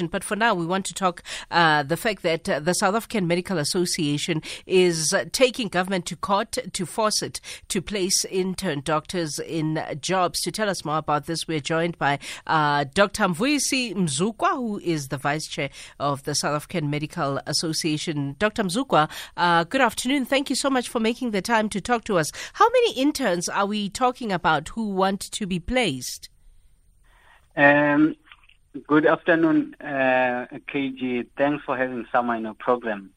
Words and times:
But 0.00 0.24
for 0.24 0.36
now, 0.36 0.54
we 0.54 0.64
want 0.64 0.86
to 0.86 0.94
talk 0.94 1.22
uh, 1.50 1.82
the 1.82 1.98
fact 1.98 2.22
that 2.22 2.48
uh, 2.48 2.60
the 2.60 2.72
South 2.72 2.94
African 2.94 3.26
Medical 3.26 3.58
Association 3.58 4.40
is 4.64 5.12
uh, 5.12 5.26
taking 5.32 5.68
government 5.68 6.06
to 6.06 6.16
court 6.16 6.56
to 6.72 6.86
force 6.86 7.22
it 7.22 7.42
to 7.68 7.82
place 7.82 8.24
intern 8.24 8.80
doctors 8.80 9.38
in 9.38 9.84
jobs. 10.00 10.40
To 10.42 10.50
tell 10.50 10.70
us 10.70 10.82
more 10.86 10.96
about 10.96 11.26
this, 11.26 11.46
we're 11.46 11.60
joined 11.60 11.98
by 11.98 12.20
uh, 12.46 12.84
Dr. 12.94 13.24
Mvuyisi 13.24 13.94
Mzukwa, 13.94 14.54
who 14.54 14.78
is 14.78 15.08
the 15.08 15.18
vice 15.18 15.46
chair 15.46 15.68
of 16.00 16.22
the 16.24 16.34
South 16.34 16.56
African 16.56 16.88
Medical 16.88 17.38
Association. 17.46 18.34
Dr. 18.38 18.64
Mzukwa, 18.64 19.10
uh, 19.36 19.64
good 19.64 19.82
afternoon. 19.82 20.24
Thank 20.24 20.48
you 20.48 20.56
so 20.56 20.70
much 20.70 20.88
for 20.88 21.00
making 21.00 21.32
the 21.32 21.42
time 21.42 21.68
to 21.68 21.82
talk 21.82 22.04
to 22.04 22.16
us. 22.16 22.32
How 22.54 22.68
many 22.70 22.94
interns 22.94 23.46
are 23.46 23.66
we 23.66 23.90
talking 23.90 24.32
about 24.32 24.68
who 24.68 24.88
want 24.88 25.20
to 25.32 25.46
be 25.46 25.60
placed? 25.60 26.30
Um, 27.54 28.16
Good 28.86 29.04
afternoon, 29.04 29.76
uh, 29.82 30.46
KG. 30.66 31.26
Thanks 31.36 31.62
for 31.62 31.76
having 31.76 32.06
Summer 32.10 32.36
in 32.36 32.46
our 32.46 32.54
program. 32.54 33.10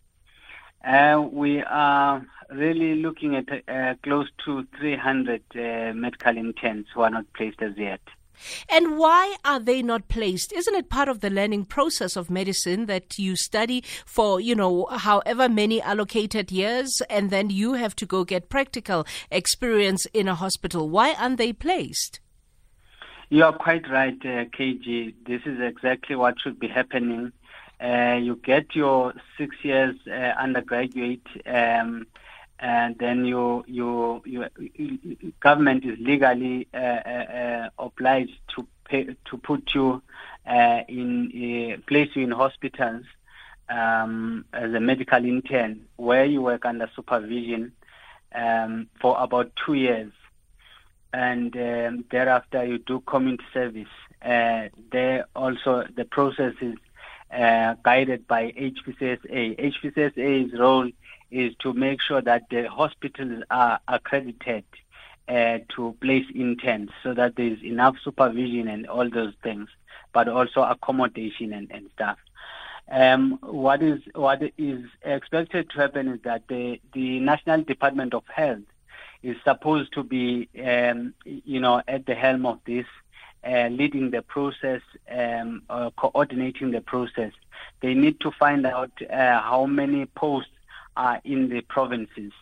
Uh, 0.84 1.26
we 1.32 1.62
are 1.62 2.26
really 2.52 2.96
looking 2.96 3.38
at 3.38 3.48
uh, 3.70 3.96
close 4.04 4.28
to 4.44 4.68
300 4.78 5.42
uh, 5.56 5.94
medical 5.94 6.36
interns 6.36 6.88
who 6.94 7.02
are 7.02 7.10
not 7.10 7.32
placed 7.34 7.62
as 7.62 7.72
yet. 7.78 8.02
And 8.68 8.98
why 8.98 9.38
are 9.46 9.62
they 9.62 9.82
not 9.82 10.10
placed? 10.10 10.52
Isn't 10.52 10.76
it 10.76 10.90
part 10.90 11.08
of 11.08 11.22
the 11.22 11.30
learning 11.30 11.66
process 11.66 12.18
of 12.18 12.30
medicine 12.30 12.88
that 12.88 13.18
you 13.18 13.38
study 13.38 13.82
for, 14.06 14.42
you 14.42 14.56
know, 14.56 14.88
however 14.92 15.48
many 15.48 15.82
allocated 15.82 16.52
years 16.52 17.02
and 17.10 17.30
then 17.30 17.50
you 17.50 17.74
have 17.76 17.96
to 17.96 18.06
go 18.06 18.26
get 18.26 18.50
practical 18.50 19.08
experience 19.32 20.06
in 20.08 20.28
a 20.28 20.36
hospital? 20.36 20.90
Why 20.90 21.14
aren't 21.14 21.38
they 21.38 21.54
placed? 21.54 22.20
You 23.30 23.44
are 23.44 23.54
quite 23.54 23.90
right, 23.90 24.18
uh, 24.22 24.46
KG. 24.46 25.16
This 25.26 25.42
is 25.46 25.60
exactly 25.60 26.16
what 26.16 26.40
should 26.40 26.60
be 26.60 26.68
happening. 26.68 27.32
Uh, 27.84 28.20
you 28.22 28.36
get 28.36 28.76
your 28.76 29.14
six 29.36 29.56
years 29.64 29.96
uh, 30.08 30.12
undergraduate, 30.12 31.26
um, 31.48 32.06
and 32.60 32.96
then 33.00 33.26
you, 33.26 33.66
you, 33.68 34.22
you, 34.26 34.46
you, 34.60 35.34
government 35.40 35.86
is 35.86 35.98
legally 36.00 36.68
uh, 36.72 36.78
uh, 36.78 36.80
uh, 36.80 37.70
obliged 37.80 38.38
to 38.56 38.68
pay, 38.88 39.16
to 39.26 39.38
put 39.38 39.74
you 39.74 40.04
in 40.88 41.82
place 41.88 42.10
you 42.14 42.22
in 42.22 42.32
hospitals 42.32 43.06
um, 43.70 44.46
as 44.54 44.72
a 44.72 44.80
medical 44.80 45.26
intern, 45.26 45.82
where 45.96 46.26
you 46.26 46.44
work 46.44 46.64
under 46.64 46.88
supervision 46.96 47.72
um, 48.36 48.88
for 49.02 49.18
about 49.20 49.52
two 49.66 49.74
years 49.74 50.12
and 51.16 51.56
um, 51.56 52.04
thereafter 52.12 52.66
you 52.66 52.78
do 52.78 53.00
community 53.02 53.46
service. 53.54 53.96
Uh, 54.22 54.68
there 54.92 55.26
also 55.34 55.86
the 55.96 56.04
process 56.04 56.54
is 56.62 56.76
uh, 57.34 57.76
guided 57.84 58.28
by 58.28 58.52
HPCSA. 58.52 59.74
HPCSA's 59.74 60.60
role 60.60 60.92
is 61.32 61.56
to 61.60 61.72
make 61.74 62.02
sure 62.02 62.22
that 62.22 62.44
the 62.50 62.70
hospitals 62.70 63.44
are 63.50 63.80
accredited 63.88 64.66
uh, 65.30 65.60
to 65.76 65.96
place 66.02 66.26
interns 66.36 66.90
so 67.02 67.14
that 67.14 67.38
there 67.38 67.48
is 67.48 67.64
enough 67.64 67.96
supervision 68.04 68.68
and 68.68 68.86
all 68.86 69.10
those 69.10 69.34
things, 69.42 69.70
but 70.12 70.28
also 70.28 70.64
accommodation 70.64 71.54
and, 71.54 71.72
and 71.72 71.90
stuff. 71.96 72.18
Um, 72.92 73.40
what 73.42 73.82
is 73.82 74.02
what 74.14 74.44
is 74.58 74.84
expected 75.04 75.70
to 75.70 75.78
happen 75.78 76.10
is 76.10 76.20
that 76.24 76.44
the, 76.50 76.82
the 76.94 77.20
National 77.20 77.64
Department 77.64 78.14
of 78.14 78.24
Health 78.28 78.68
is 79.26 79.38
supposed 79.44 79.92
to 79.94 80.04
be, 80.04 80.48
um, 80.64 81.14
you 81.26 81.60
know, 81.60 81.82
at 81.88 82.06
the 82.06 82.14
helm 82.14 82.46
of 82.46 82.60
this, 82.66 82.86
uh, 83.44 83.68
leading 83.70 84.12
the 84.12 84.22
process, 84.22 84.82
um, 85.12 85.64
uh, 85.70 85.90
coordinating 85.98 86.70
the 86.70 86.82
process. 86.82 87.34
They 87.82 87.96
need 87.96 88.20
to 88.20 88.32
find 88.32 88.66
out 88.68 88.92
uh, 89.02 89.42
how 89.42 89.66
many 89.66 90.06
posts 90.06 90.52
are 90.96 91.20
in 91.24 91.50
the 91.50 91.62
provinces. 91.62 92.34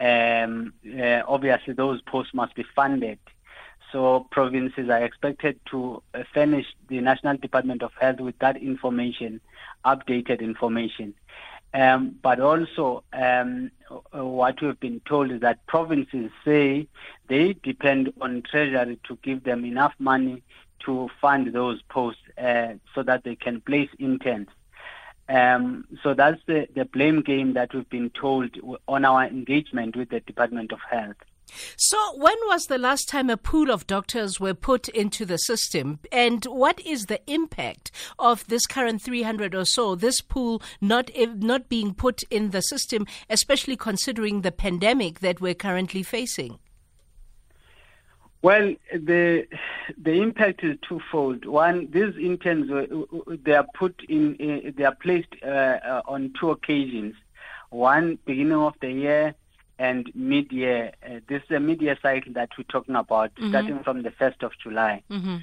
Um, 0.00 0.74
uh, 0.86 1.22
obviously, 1.26 1.72
those 1.72 2.02
posts 2.02 2.34
must 2.34 2.54
be 2.54 2.64
funded. 2.76 3.18
So 3.90 4.26
provinces 4.30 4.90
are 4.90 5.02
expected 5.02 5.58
to 5.70 6.02
uh, 6.12 6.24
furnish 6.34 6.66
the 6.88 7.00
National 7.00 7.38
Department 7.38 7.82
of 7.82 7.92
Health 7.98 8.20
with 8.20 8.38
that 8.40 8.58
information, 8.58 9.40
updated 9.84 10.40
information. 10.40 11.14
Um, 11.74 12.16
but 12.22 12.40
also, 12.40 13.04
um, 13.12 13.70
what 14.12 14.60
we've 14.62 14.80
been 14.80 15.00
told 15.00 15.30
is 15.30 15.40
that 15.40 15.66
provinces 15.66 16.30
say 16.44 16.88
they 17.28 17.54
depend 17.62 18.12
on 18.20 18.42
Treasury 18.42 18.98
to 19.04 19.18
give 19.22 19.44
them 19.44 19.64
enough 19.64 19.94
money 19.98 20.42
to 20.80 21.10
fund 21.20 21.52
those 21.52 21.82
posts 21.82 22.22
uh, 22.38 22.74
so 22.94 23.02
that 23.02 23.24
they 23.24 23.36
can 23.36 23.60
place 23.60 23.90
interns. 23.98 24.48
Um, 25.28 25.84
so 26.02 26.14
that's 26.14 26.40
the, 26.46 26.68
the 26.74 26.86
blame 26.86 27.20
game 27.20 27.52
that 27.52 27.74
we've 27.74 27.88
been 27.90 28.10
told 28.10 28.50
on 28.86 29.04
our 29.04 29.26
engagement 29.26 29.94
with 29.94 30.08
the 30.08 30.20
Department 30.20 30.72
of 30.72 30.80
Health. 30.90 31.16
So, 31.76 31.96
when 32.16 32.36
was 32.46 32.66
the 32.66 32.78
last 32.78 33.08
time 33.08 33.30
a 33.30 33.36
pool 33.36 33.70
of 33.70 33.86
doctors 33.86 34.38
were 34.38 34.54
put 34.54 34.88
into 34.88 35.24
the 35.24 35.38
system? 35.38 35.98
And 36.12 36.44
what 36.44 36.80
is 36.80 37.06
the 37.06 37.20
impact 37.30 37.90
of 38.18 38.46
this 38.48 38.66
current 38.66 39.02
300 39.02 39.54
or 39.54 39.64
so, 39.64 39.94
this 39.94 40.20
pool 40.20 40.62
not, 40.80 41.10
not 41.16 41.68
being 41.68 41.94
put 41.94 42.22
in 42.24 42.50
the 42.50 42.62
system, 42.62 43.06
especially 43.30 43.76
considering 43.76 44.42
the 44.42 44.52
pandemic 44.52 45.20
that 45.20 45.40
we're 45.40 45.54
currently 45.54 46.02
facing? 46.02 46.58
Well, 48.40 48.74
the 48.92 49.48
the 49.96 50.12
impact 50.12 50.62
is 50.62 50.78
twofold. 50.88 51.44
One, 51.44 51.90
these 51.90 52.14
interns 52.16 52.70
they 53.44 53.52
are 53.52 53.66
put 53.74 54.00
in, 54.08 54.74
they 54.76 54.84
are 54.84 54.94
placed 54.94 55.34
uh, 55.44 55.48
uh, 55.48 56.02
on 56.06 56.32
two 56.38 56.50
occasions. 56.50 57.16
One, 57.70 58.18
beginning 58.26 58.52
of 58.52 58.74
the 58.80 58.92
year, 58.92 59.34
and 59.78 60.10
mid-year. 60.14 60.92
Uh, 61.04 61.20
this 61.28 61.42
is 61.48 61.56
a 61.56 61.60
mid-year 61.60 61.98
cycle 62.02 62.32
that 62.32 62.50
we're 62.56 62.64
talking 62.64 62.96
about, 62.96 63.34
mm-hmm. 63.34 63.50
starting 63.50 63.82
from 63.82 64.02
the 64.02 64.10
1st 64.10 64.42
of 64.42 64.52
July. 64.62 65.02
Mm-hmm. 65.10 65.36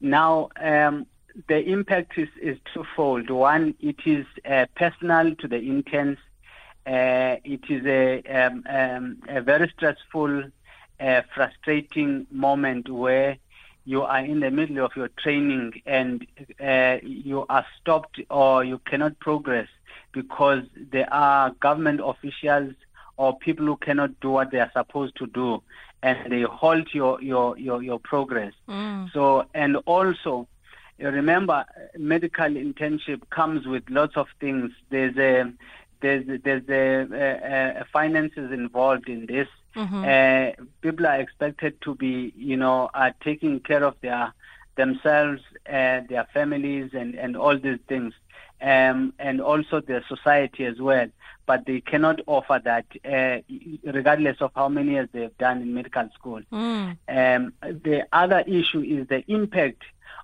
Now, 0.00 0.50
um, 0.60 1.06
the 1.48 1.60
impact 1.60 2.16
is, 2.16 2.28
is 2.40 2.58
twofold. 2.72 3.30
One, 3.30 3.74
it 3.80 3.96
is 4.06 4.26
uh, 4.48 4.66
personal 4.76 5.34
to 5.36 5.48
the 5.48 5.58
interns. 5.58 6.18
Uh, 6.86 7.40
it 7.44 7.62
is 7.68 7.84
a, 7.86 8.22
um, 8.24 8.64
um, 8.68 9.18
a 9.28 9.40
very 9.40 9.68
stressful, 9.74 10.44
uh, 11.00 11.22
frustrating 11.34 12.26
moment 12.30 12.88
where 12.88 13.38
you 13.84 14.02
are 14.02 14.24
in 14.24 14.40
the 14.40 14.50
middle 14.50 14.84
of 14.84 14.92
your 14.96 15.08
training 15.08 15.82
and 15.86 16.26
uh, 16.60 16.98
you 17.02 17.44
are 17.48 17.66
stopped 17.80 18.20
or 18.30 18.64
you 18.64 18.78
cannot 18.86 19.18
progress 19.18 19.68
because 20.12 20.62
there 20.92 21.12
are 21.12 21.50
government 21.60 22.00
officials 22.02 22.74
or 23.16 23.36
people 23.38 23.66
who 23.66 23.76
cannot 23.76 24.18
do 24.20 24.30
what 24.30 24.50
they 24.50 24.58
are 24.58 24.70
supposed 24.72 25.16
to 25.16 25.26
do 25.28 25.62
and 26.02 26.30
they 26.30 26.42
halt 26.42 26.92
your 26.92 27.20
your 27.22 27.56
your, 27.58 27.82
your 27.82 27.98
progress 27.98 28.52
mm. 28.68 29.10
so 29.12 29.44
and 29.54 29.76
also 29.86 30.46
remember 30.98 31.64
medical 31.98 32.46
internship 32.46 33.20
comes 33.30 33.66
with 33.66 33.82
lots 33.88 34.16
of 34.16 34.26
things 34.40 34.70
there's 34.90 35.16
a 35.16 35.52
there's 36.00 36.24
there's 36.44 36.68
a, 36.68 37.80
a 37.80 37.84
finances 37.92 38.52
involved 38.52 39.08
in 39.08 39.26
this 39.26 39.48
mm-hmm. 39.74 40.04
uh, 40.04 40.64
people 40.82 41.06
are 41.06 41.20
expected 41.20 41.80
to 41.80 41.94
be 41.94 42.32
you 42.36 42.56
know 42.56 42.90
are 42.94 43.14
taking 43.22 43.58
care 43.60 43.82
of 43.82 43.94
their 44.02 44.32
themselves 44.76 45.40
uh, 45.68 46.00
their 46.08 46.26
families 46.34 46.90
and 46.92 47.14
and 47.14 47.36
all 47.36 47.58
these 47.58 47.78
things 47.88 48.12
um, 48.64 49.12
and 49.18 49.40
also 49.40 49.80
the 49.80 50.02
society 50.08 50.64
as 50.64 50.80
well 50.80 51.08
but 51.46 51.66
they 51.66 51.80
cannot 51.80 52.20
offer 52.26 52.60
that 52.64 52.86
uh, 53.04 53.40
regardless 53.84 54.40
of 54.40 54.50
how 54.54 54.68
many 54.68 54.92
years 54.92 55.08
they've 55.12 55.36
done 55.38 55.62
in 55.62 55.74
medical 55.74 56.08
school. 56.14 56.40
Mm. 56.52 56.96
Um, 57.08 57.52
the 57.60 58.06
other 58.12 58.40
issue 58.46 58.80
is 58.80 59.08
the 59.08 59.24
impact 59.30 59.82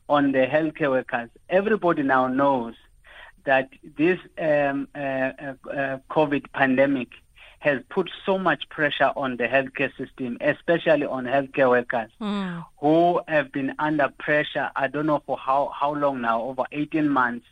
on 0.08 0.32
the 0.32 0.46
healthcare 0.46 0.90
workers. 0.90 1.30
Everybody 1.48 2.02
now 2.02 2.28
knows 2.28 2.74
that 3.44 3.68
this 3.96 4.18
um, 4.38 4.88
uh, 4.94 4.98
uh, 4.98 5.54
uh 5.70 5.98
COVID 6.10 6.52
pandemic 6.52 7.08
has 7.60 7.80
put 7.90 8.10
so 8.24 8.38
much 8.38 8.68
pressure 8.70 9.12
on 9.16 9.36
the 9.36 9.44
healthcare 9.44 9.94
system, 9.96 10.38
especially 10.40 11.04
on 11.04 11.24
healthcare 11.24 11.68
workers 11.68 12.10
mm. 12.20 12.64
who 12.78 13.20
have 13.28 13.52
been 13.52 13.74
under 13.78 14.08
pressure, 14.18 14.70
I 14.74 14.88
don't 14.88 15.06
know 15.06 15.22
for 15.26 15.36
how, 15.36 15.70
how 15.78 15.94
long 15.94 16.22
now, 16.22 16.42
over 16.42 16.64
18 16.72 17.08
months, 17.08 17.44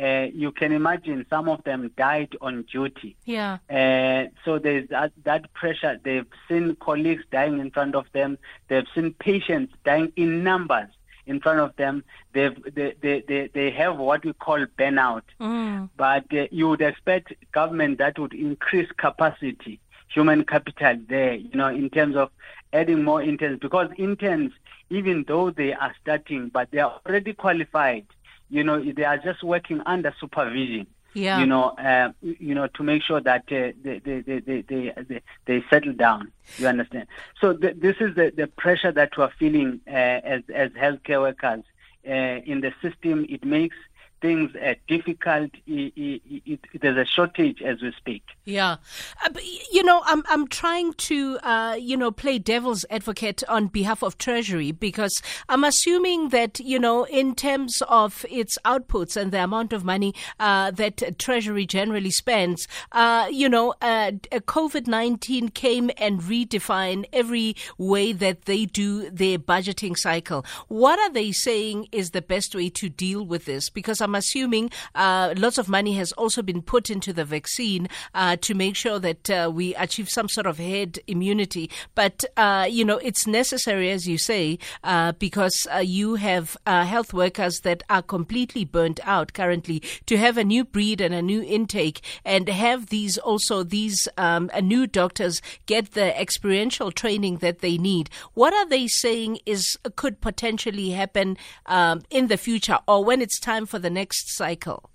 uh, 0.00 0.26
you 0.32 0.50
can 0.50 0.72
imagine 0.72 1.24
some 1.30 1.48
of 1.48 1.62
them 1.64 1.90
died 1.96 2.36
on 2.40 2.62
duty. 2.62 3.16
Yeah. 3.24 3.58
Uh, 3.70 4.30
so 4.44 4.58
there's 4.58 4.88
that, 4.88 5.12
that 5.24 5.52
pressure. 5.54 6.00
They've 6.02 6.26
seen 6.48 6.76
colleagues 6.80 7.24
dying 7.30 7.60
in 7.60 7.70
front 7.70 7.94
of 7.94 8.06
them. 8.12 8.38
They've 8.68 8.86
seen 8.94 9.12
patients 9.14 9.72
dying 9.84 10.12
in 10.16 10.42
numbers 10.42 10.88
in 11.26 11.40
front 11.40 11.60
of 11.60 11.74
them. 11.76 12.04
They've, 12.32 12.56
they, 12.74 12.94
they, 13.00 13.22
they, 13.26 13.50
they 13.52 13.70
have 13.70 13.98
what 13.98 14.24
we 14.24 14.32
call 14.32 14.66
burnout. 14.78 15.22
Mm. 15.40 15.90
But 15.96 16.26
uh, 16.32 16.48
you 16.50 16.68
would 16.68 16.82
expect 16.82 17.32
government 17.52 17.98
that 17.98 18.18
would 18.18 18.34
increase 18.34 18.90
capacity, 18.96 19.80
human 20.08 20.44
capital 20.44 20.96
there, 21.08 21.34
you 21.34 21.54
know, 21.54 21.68
in 21.68 21.88
terms 21.90 22.16
of 22.16 22.30
adding 22.72 23.04
more 23.04 23.22
interns 23.22 23.60
because 23.60 23.88
interns, 23.96 24.52
even 24.90 25.24
though 25.26 25.50
they 25.50 25.72
are 25.72 25.94
starting, 26.02 26.48
but 26.48 26.70
they 26.72 26.80
are 26.80 27.00
already 27.06 27.32
qualified 27.32 28.06
you 28.50 28.64
know, 28.64 28.82
they 28.82 29.04
are 29.04 29.18
just 29.18 29.42
working 29.42 29.80
under 29.86 30.14
supervision. 30.20 30.86
Yeah. 31.14 31.38
You 31.38 31.46
know, 31.46 31.68
uh, 31.70 32.10
you 32.22 32.56
know, 32.56 32.66
to 32.66 32.82
make 32.82 33.02
sure 33.02 33.20
that 33.20 33.42
uh, 33.52 33.70
they, 33.82 34.00
they, 34.04 34.20
they, 34.20 34.40
they, 34.40 34.62
they, 34.62 35.22
they 35.46 35.64
settle 35.70 35.92
down. 35.92 36.32
You 36.58 36.66
understand? 36.66 37.06
So 37.40 37.52
th- 37.52 37.76
this 37.78 37.96
is 38.00 38.16
the, 38.16 38.32
the 38.36 38.48
pressure 38.48 38.90
that 38.90 39.16
we're 39.16 39.30
feeling 39.38 39.80
uh, 39.86 39.90
as 39.90 40.42
as 40.52 40.72
healthcare 40.72 41.20
workers 41.20 41.62
uh, 42.06 42.10
in 42.10 42.62
the 42.62 42.72
system. 42.82 43.26
It 43.28 43.44
makes 43.44 43.76
things 44.24 44.56
uh, 44.56 44.72
difficult. 44.88 45.50
It, 45.66 45.92
it, 45.94 46.42
it, 46.46 46.80
there's 46.80 46.96
a 46.96 47.04
shortage 47.04 47.60
as 47.60 47.82
we 47.82 47.92
speak. 47.92 48.22
Yeah, 48.46 48.76
uh, 49.22 49.28
you 49.70 49.82
know, 49.82 50.00
I'm 50.06 50.22
I'm 50.28 50.48
trying 50.48 50.94
to 50.94 51.38
uh, 51.42 51.76
you 51.78 51.94
know 51.94 52.10
play 52.10 52.38
devil's 52.38 52.86
advocate 52.88 53.42
on 53.48 53.66
behalf 53.66 54.02
of 54.02 54.16
Treasury 54.16 54.72
because 54.72 55.20
I'm 55.50 55.62
assuming 55.62 56.30
that 56.30 56.58
you 56.58 56.78
know 56.78 57.04
in 57.04 57.34
terms 57.34 57.82
of 57.86 58.24
its 58.30 58.56
outputs 58.64 59.14
and 59.14 59.30
the 59.30 59.44
amount 59.44 59.74
of 59.74 59.84
money 59.84 60.14
uh, 60.40 60.70
that 60.70 61.18
Treasury 61.18 61.66
generally 61.66 62.10
spends, 62.10 62.66
uh, 62.92 63.28
you 63.30 63.48
know, 63.48 63.74
uh, 63.82 64.12
COVID 64.32 64.86
nineteen 64.86 65.50
came 65.50 65.90
and 65.98 66.22
redefined 66.22 67.04
every 67.12 67.56
way 67.76 68.12
that 68.12 68.46
they 68.46 68.64
do 68.64 69.10
their 69.10 69.38
budgeting 69.38 69.98
cycle. 69.98 70.46
What 70.68 70.98
are 70.98 71.10
they 71.10 71.30
saying 71.32 71.88
is 71.92 72.12
the 72.12 72.22
best 72.22 72.54
way 72.54 72.70
to 72.70 72.88
deal 72.88 73.22
with 73.26 73.44
this? 73.44 73.68
Because 73.68 74.00
I'm 74.00 74.13
assuming 74.14 74.70
lots 74.94 75.58
of 75.58 75.68
money 75.68 75.94
has 75.94 76.12
also 76.12 76.42
been 76.42 76.62
put 76.62 76.90
into 76.90 77.12
the 77.12 77.24
vaccine 77.24 77.88
uh, 78.14 78.36
to 78.36 78.54
make 78.54 78.76
sure 78.76 78.98
that 78.98 79.30
uh, 79.30 79.50
we 79.52 79.74
achieve 79.74 80.08
some 80.08 80.28
sort 80.28 80.46
of 80.46 80.58
herd 80.58 80.98
immunity. 81.06 81.70
But, 81.94 82.24
uh, 82.36 82.66
you 82.70 82.84
know, 82.84 82.98
it's 82.98 83.26
necessary, 83.26 83.90
as 83.90 84.08
you 84.08 84.18
say, 84.18 84.58
uh, 84.82 85.12
because 85.12 85.66
uh, 85.74 85.78
you 85.78 86.16
have 86.16 86.56
uh, 86.66 86.84
health 86.84 87.12
workers 87.12 87.60
that 87.60 87.82
are 87.90 88.02
completely 88.02 88.64
burnt 88.64 89.00
out 89.04 89.32
currently 89.32 89.82
to 90.06 90.16
have 90.16 90.38
a 90.38 90.44
new 90.44 90.64
breed 90.64 91.00
and 91.00 91.14
a 91.14 91.22
new 91.22 91.42
intake 91.42 92.00
and 92.24 92.48
have 92.48 92.86
these 92.86 93.18
also 93.18 93.62
these 93.62 94.08
um, 94.16 94.50
new 94.62 94.86
doctors 94.86 95.40
get 95.66 95.92
the 95.92 96.18
experiential 96.20 96.90
training 96.90 97.38
that 97.38 97.60
they 97.60 97.76
need. 97.78 98.10
What 98.34 98.54
are 98.54 98.68
they 98.68 98.86
saying 98.86 99.38
is 99.46 99.76
could 99.96 100.20
potentially 100.20 100.90
happen 100.90 101.36
um, 101.66 102.02
in 102.10 102.28
the 102.28 102.36
future 102.36 102.78
or 102.86 103.04
when 103.04 103.20
it's 103.20 103.40
time 103.40 103.66
for 103.66 103.78
the 103.78 103.90
next 103.94 104.34
cycle? 104.34 104.90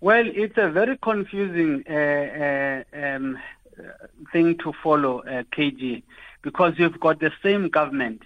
Well, 0.00 0.26
it's 0.26 0.58
a 0.58 0.68
very 0.68 0.98
confusing 0.98 1.82
uh, 1.88 1.94
uh, 1.94 2.82
um, 3.02 3.38
thing 4.32 4.58
to 4.58 4.72
follow, 4.82 5.20
uh, 5.20 5.44
KG, 5.56 6.02
because 6.42 6.74
you've 6.76 7.00
got 7.00 7.20
the 7.20 7.32
same 7.42 7.68
government 7.68 8.22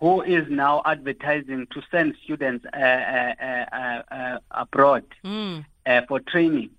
who 0.00 0.20
is 0.20 0.44
now 0.50 0.82
advertising 0.84 1.68
to 1.72 1.80
send 1.90 2.16
students 2.24 2.66
uh, 2.74 2.76
uh, 2.76 4.02
uh, 4.10 4.38
abroad 4.50 5.04
mm. 5.24 5.64
for 6.08 6.20
training. 6.20 6.70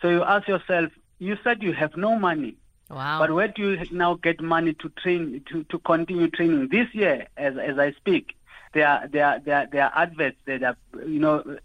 So 0.00 0.08
you 0.08 0.22
ask 0.22 0.46
yourself, 0.46 0.92
you 1.18 1.36
said 1.42 1.62
you 1.62 1.72
have 1.72 1.96
no 1.96 2.18
money. 2.18 2.54
Wow. 2.88 3.18
But 3.18 3.34
where 3.34 3.48
do 3.48 3.72
you 3.72 3.84
now 3.90 4.14
get 4.14 4.40
money 4.40 4.72
to 4.74 4.88
train 4.90 5.42
to, 5.50 5.64
to 5.64 5.78
continue 5.80 6.30
training 6.30 6.68
this 6.70 6.86
year 6.94 7.26
as 7.36 7.58
as 7.58 7.78
I 7.78 7.92
speak? 7.92 8.34
There 8.72 8.88
are 8.88 9.08
there 9.08 9.26
are 9.26 9.38
there 9.40 9.56
are, 9.56 9.66
there 9.66 9.84
are 9.84 9.92
adverts 9.94 10.38
that 10.46 10.62
are 10.62 10.76
you 11.06 11.20
know 11.20 11.58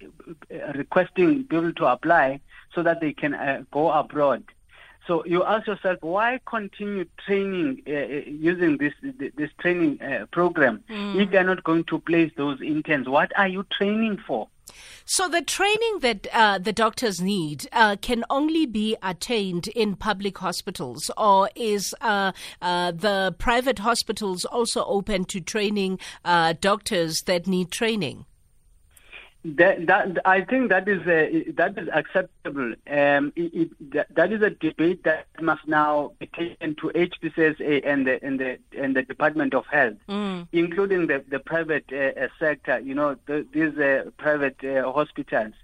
requesting 0.76 1.44
people 1.44 1.74
to 1.74 1.86
apply 1.86 2.40
so 2.74 2.84
that 2.84 3.02
they 3.02 3.14
can 3.14 3.34
uh, 3.34 3.64
go 3.72 3.92
abroad. 3.92 4.44
So 5.06 5.26
you 5.26 5.44
ask 5.44 5.68
yourself, 5.68 5.98
why 6.02 6.40
continue 6.46 7.06
training 7.26 7.84
uh, 7.88 7.92
uh 7.92 8.30
using 8.30 8.78
this 8.78 8.94
this 9.36 9.50
training 9.60 10.02
uh, 10.02 10.28
program 10.32 10.84
mm. 10.90 11.22
if 11.22 11.30
they're 11.30 11.44
not 11.44 11.64
going 11.64 11.84
to 11.86 12.00
place 12.00 12.32
those 12.38 12.62
interns? 12.62 13.10
What 13.10 13.32
are 13.38 13.48
you 13.48 13.66
training 13.78 14.20
for? 14.26 14.48
So 15.06 15.28
the 15.28 15.42
training 15.42 16.00
that 16.00 16.28
uh, 16.34 16.58
the 16.60 16.74
doctors 16.74 17.22
need 17.22 17.68
uh, 17.72 17.98
can 18.02 18.24
only 18.30 18.66
be 18.66 18.96
attained 19.02 19.68
in 19.70 19.96
public 19.96 20.38
hospitals, 20.38 21.12
or 21.18 21.50
is 21.56 21.94
uh, 22.02 22.32
uh 22.62 22.92
the 22.92 23.36
private 23.38 23.80
hospitals 23.80 24.46
also 24.46 24.86
open 24.86 25.26
to 25.26 25.40
training 25.40 26.00
uh, 26.26 26.54
doctors 26.60 27.24
that 27.24 27.48
need 27.48 27.72
training? 27.72 28.26
That, 29.46 29.88
that, 29.88 30.20
I 30.26 30.42
think 30.42 30.70
that 30.70 30.88
is 30.88 31.06
a, 31.06 31.52
that 31.58 31.78
is 31.78 31.90
acceptable. 31.94 32.76
Um, 32.90 33.34
it, 33.36 33.54
it, 33.54 33.92
that, 33.92 34.16
that 34.16 34.32
is 34.32 34.42
a 34.42 34.52
debate 34.52 35.04
that 35.04 35.28
must 35.42 35.68
now 35.68 36.14
be 36.18 36.28
taken 36.28 36.76
to 36.76 36.88
HPCSA 36.88 37.86
and 37.86 38.08
the 38.08 38.24
and 38.24 38.40
the 38.40 38.58
and 38.78 38.96
the 38.96 39.04
Department 39.04 39.54
of 39.54 39.66
Health, 39.66 39.98
mm. 40.08 40.48
including 40.54 41.08
the 41.08 41.26
the 41.28 41.40
private 41.40 41.84
uh, 41.92 42.22
uh, 42.22 42.28
sector. 42.40 42.80
You 42.80 42.96
know, 42.96 43.18
the, 43.26 43.46
these 43.52 43.78
uh, 43.78 44.12
private 44.18 44.64
uh, 44.64 44.90
hospitals, 44.94 45.56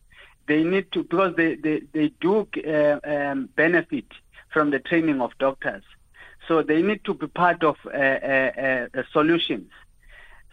they 0.48 0.62
need 0.62 0.92
to 0.92 1.04
because 1.04 1.38
they 1.38 1.56
they 1.56 1.82
they 1.94 2.12
do 2.20 2.50
uh, 2.68 3.00
um, 3.06 3.48
benefit 3.56 4.08
from 4.52 4.72
the 4.72 4.80
training 4.80 5.22
of 5.22 5.32
doctors, 5.40 5.84
so 6.50 6.62
they 6.64 6.82
need 6.82 7.06
to 7.06 7.14
be 7.14 7.28
part 7.28 7.64
of 7.64 7.78
uh, 7.86 8.88
solutions. 9.14 9.72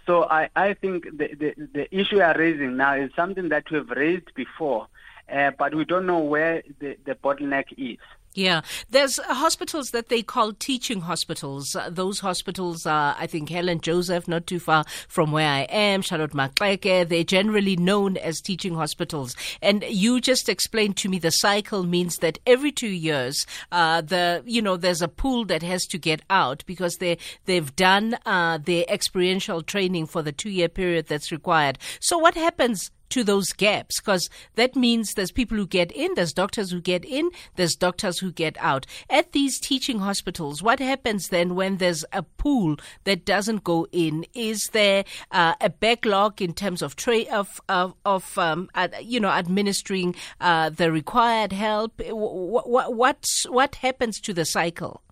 So 0.06 0.25
I, 0.25 0.49
I 0.55 0.75
think 0.75 1.05
the, 1.05 1.35
the, 1.35 1.55
the 1.75 1.97
issue 1.97 2.17
we 2.17 2.23
are 2.23 2.37
raising 2.38 2.76
now 2.76 2.94
is 2.94 3.11
something 3.17 3.49
that 3.49 3.70
we've 3.70 3.91
raised 3.91 4.32
before, 4.35 4.87
uh, 5.32 5.50
but 5.58 5.75
we 5.75 5.85
don't 5.85 6.06
know 6.06 6.20
where 6.20 6.62
the, 6.79 6.97
the 7.05 7.17
bottleneck 7.17 7.64
is. 7.76 7.99
Yeah, 8.37 8.61
there's 8.91 9.17
hospitals 9.17 9.93
that 9.93 10.11
they 10.11 10.23
call 10.23 10.53
teaching 10.53 11.00
hospitals. 11.00 11.75
Uh, 11.75 11.88
those 11.88 12.21
hospitals 12.21 12.85
are, 12.85 13.17
I 13.19 13.27
think, 13.27 13.49
Helen 13.49 13.81
Joseph, 13.81 14.29
not 14.29 14.47
too 14.47 14.59
far 14.59 14.85
from 15.09 15.33
where 15.33 15.49
I 15.49 15.61
am, 15.71 16.03
Charlotte 16.03 16.33
Maxeke. 16.33 17.09
They're 17.09 17.25
generally 17.25 17.77
known 17.77 18.19
as 18.19 18.43
teaching 18.43 18.75
hospitals. 18.75 19.35
And 19.62 19.83
you 19.88 20.21
just 20.21 20.50
explained 20.50 20.99
to 20.99 21.09
me 21.09 21.19
the 21.19 21.31
cycle 21.31 21.85
means 21.85 22.19
that 22.19 22.38
every 22.47 22.73
two 22.73 22.88
years, 22.88 23.47
uh, 23.73 24.03
the 24.03 24.43
you 24.44 24.61
know, 24.61 24.77
there's 24.77 25.00
a 25.00 25.09
pool 25.09 25.47
that 25.47 25.62
has 25.62 25.87
to 25.87 25.97
get 25.97 26.21
out 26.29 26.62
because 26.67 26.97
they 26.97 27.17
they've 27.47 27.75
done 27.75 28.19
uh, 28.27 28.59
their 28.59 28.85
experiential 28.91 29.62
training 29.62 30.05
for 30.05 30.21
the 30.21 30.33
two 30.33 30.50
year 30.50 30.69
period 30.69 31.06
that's 31.06 31.33
required. 31.33 31.79
So 32.00 32.19
what 32.19 32.35
happens 32.35 32.91
to 33.11 33.25
those 33.25 33.53
gaps 33.53 34.00
because 34.00 34.29
that 34.55 34.76
means 34.76 35.14
there's 35.14 35.32
people 35.32 35.56
who 35.56 35.67
get 35.67 35.93
in, 35.93 36.14
there's 36.14 36.32
doctors 36.32 36.70
who 36.70 36.81
get 36.81 37.05
in, 37.05 37.31
there's 37.56 37.75
doctors 37.75 38.19
who 38.19 38.32
get 38.32 38.56
out. 38.58 38.87
At 39.11 39.32
these 39.32 39.58
teaching 39.58 40.00
hospitals, 40.00 40.62
what 40.62 40.81
happens 40.81 41.29
then 41.29 41.55
when 41.55 41.79
there's 41.79 42.05
a 42.12 42.23
pool 42.23 42.76
that 43.05 43.25
doesn't 43.25 43.64
go 43.64 43.87
in? 43.93 44.26
Is 44.35 44.70
there 44.73 45.05
uh, 45.31 45.55
a 45.61 45.70
backlog 45.70 46.41
in 46.43 46.53
terms 46.53 46.82
of 46.82 46.97
tra- 46.97 47.32
of 47.32 47.61
of, 47.69 47.94
of 48.05 48.38
um, 48.38 48.69
uh, 48.75 48.88
you 49.00 49.20
know 49.20 49.31
administering 49.31 50.14
uh, 50.41 50.70
the 50.70 50.91
required 50.91 51.52
help? 51.52 52.00
What, 52.00 52.69
what 52.69 52.95
what 52.95 53.26
what 53.49 53.75
happens 53.76 54.21
to 54.21 54.33
the 54.33 54.45
cycle? 54.45 55.02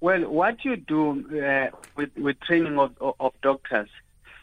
Well, 0.00 0.28
what 0.28 0.64
you 0.64 0.76
do 0.76 1.24
uh, 1.42 1.76
with 1.96 2.10
with 2.16 2.38
training 2.40 2.78
of, 2.78 2.92
of 3.00 3.32
doctors 3.42 3.88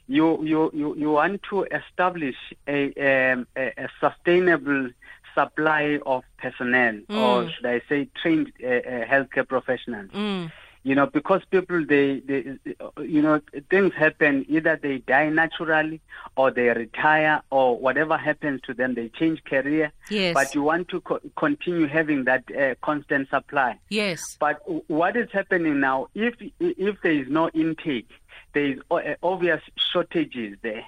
you 0.08 0.44
you 0.44 0.72
you, 0.74 0.96
you 0.96 1.12
want 1.12 1.42
to 1.50 1.64
establish 1.66 2.36
a, 2.68 2.94
a, 2.98 3.46
a 3.58 3.90
sustainable 4.00 4.90
supply 5.34 6.00
of 6.06 6.24
personnel, 6.38 6.94
mm. 6.94 7.18
or 7.18 7.50
should 7.50 7.66
I 7.66 7.82
say, 7.90 8.08
trained 8.22 8.52
uh, 8.64 8.68
uh, 8.68 9.06
healthcare 9.06 9.48
professionals. 9.48 10.12
Mm. 10.12 10.52
You 10.86 10.96
know, 10.96 11.06
because 11.06 11.42
people 11.50 11.86
they, 11.86 12.20
they, 12.20 12.58
you 13.02 13.22
know, 13.22 13.40
things 13.70 13.94
happen. 13.94 14.46
Either 14.50 14.78
they 14.82 14.98
die 14.98 15.30
naturally, 15.30 16.02
or 16.36 16.52
they 16.52 16.68
retire, 16.68 17.42
or 17.50 17.80
whatever 17.80 18.18
happens 18.18 18.60
to 18.64 18.74
them, 18.74 18.94
they 18.94 19.08
change 19.08 19.42
career. 19.46 19.94
Yes. 20.10 20.34
But 20.34 20.54
you 20.54 20.62
want 20.62 20.90
to 20.90 21.00
co- 21.00 21.22
continue 21.38 21.88
having 21.88 22.26
that 22.26 22.44
uh, 22.54 22.76
constant 22.82 23.30
supply. 23.30 23.80
Yes. 23.90 24.36
But 24.42 24.60
what 24.90 25.16
is 25.16 25.30
happening 25.32 25.80
now? 25.80 26.10
If 26.14 26.36
if 26.60 27.02
there 27.02 27.14
is 27.14 27.30
no 27.30 27.48
intake, 27.52 28.10
there 28.54 28.66
is 28.66 28.80
uh, 28.90 29.02
obvious 29.22 29.62
shortages 29.92 30.58
there. 30.62 30.86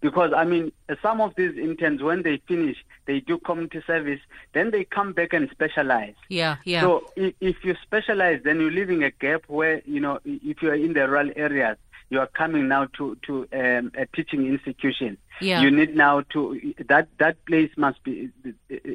Because, 0.00 0.34
I 0.36 0.44
mean, 0.44 0.70
some 1.00 1.22
of 1.22 1.34
these 1.34 1.56
interns, 1.56 2.02
when 2.02 2.22
they 2.22 2.36
finish, 2.46 2.76
they 3.06 3.20
do 3.20 3.38
community 3.38 3.82
service, 3.86 4.20
then 4.52 4.70
they 4.70 4.84
come 4.84 5.14
back 5.14 5.32
and 5.32 5.48
specialize. 5.50 6.14
Yeah, 6.28 6.56
yeah. 6.64 6.82
So 6.82 7.10
if, 7.16 7.34
if 7.40 7.64
you 7.64 7.74
specialize, 7.82 8.42
then 8.44 8.60
you're 8.60 8.70
leaving 8.70 9.02
a 9.02 9.10
gap 9.10 9.44
where, 9.46 9.80
you 9.86 10.00
know, 10.00 10.20
if 10.26 10.60
you're 10.60 10.74
in 10.74 10.92
the 10.92 11.08
rural 11.08 11.30
areas, 11.34 11.78
you 12.10 12.20
are 12.20 12.26
coming 12.26 12.68
now 12.68 12.84
to, 12.98 13.16
to 13.22 13.48
um, 13.54 13.92
a 13.96 14.04
teaching 14.14 14.46
institution. 14.46 15.16
Yeah. 15.40 15.62
You 15.62 15.70
need 15.70 15.96
now 15.96 16.20
to 16.34 16.74
that 16.86 17.08
that 17.18 17.42
place 17.46 17.70
must 17.76 18.04
be 18.04 18.30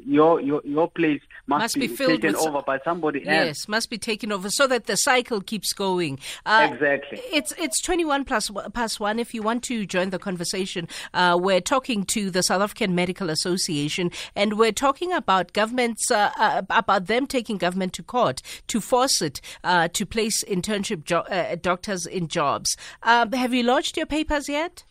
your 0.05 0.41
your 0.41 0.61
your 0.63 0.89
place 0.89 1.21
must, 1.47 1.61
must 1.61 1.75
be, 1.75 1.87
be 1.87 1.95
filled 1.95 2.21
taken 2.21 2.35
over 2.35 2.61
by 2.61 2.79
somebody 2.83 3.19
yes, 3.19 3.27
else. 3.27 3.47
Yes, 3.47 3.67
must 3.67 3.89
be 3.89 3.97
taken 3.97 4.31
over 4.31 4.49
so 4.49 4.67
that 4.67 4.85
the 4.85 4.95
cycle 4.95 5.41
keeps 5.41 5.73
going. 5.73 6.19
Uh, 6.45 6.69
exactly. 6.71 7.19
It's 7.31 7.53
it's 7.57 7.81
twenty 7.81 8.05
one 8.05 8.25
plus 8.25 8.51
past 8.73 8.99
one. 8.99 9.19
If 9.19 9.33
you 9.33 9.41
want 9.41 9.63
to 9.65 9.85
join 9.85 10.09
the 10.09 10.19
conversation, 10.19 10.87
uh, 11.13 11.37
we're 11.39 11.61
talking 11.61 12.03
to 12.05 12.29
the 12.29 12.43
South 12.43 12.61
African 12.61 12.95
Medical 12.95 13.29
Association, 13.29 14.11
and 14.35 14.57
we're 14.57 14.71
talking 14.71 15.11
about 15.11 15.53
governments 15.53 16.11
uh, 16.11 16.31
uh 16.37 16.61
about 16.69 17.07
them 17.07 17.27
taking 17.27 17.57
government 17.57 17.93
to 17.93 18.03
court 18.03 18.41
to 18.67 18.79
force 18.79 19.21
it 19.21 19.41
uh, 19.63 19.87
to 19.89 20.05
place 20.05 20.43
internship 20.45 21.03
jo- 21.03 21.19
uh, 21.19 21.55
doctors 21.61 22.05
in 22.05 22.27
jobs. 22.27 22.77
Um, 23.03 23.31
have 23.31 23.53
you 23.53 23.63
lodged 23.63 23.97
your 23.97 24.05
papers 24.05 24.49
yet? 24.49 24.83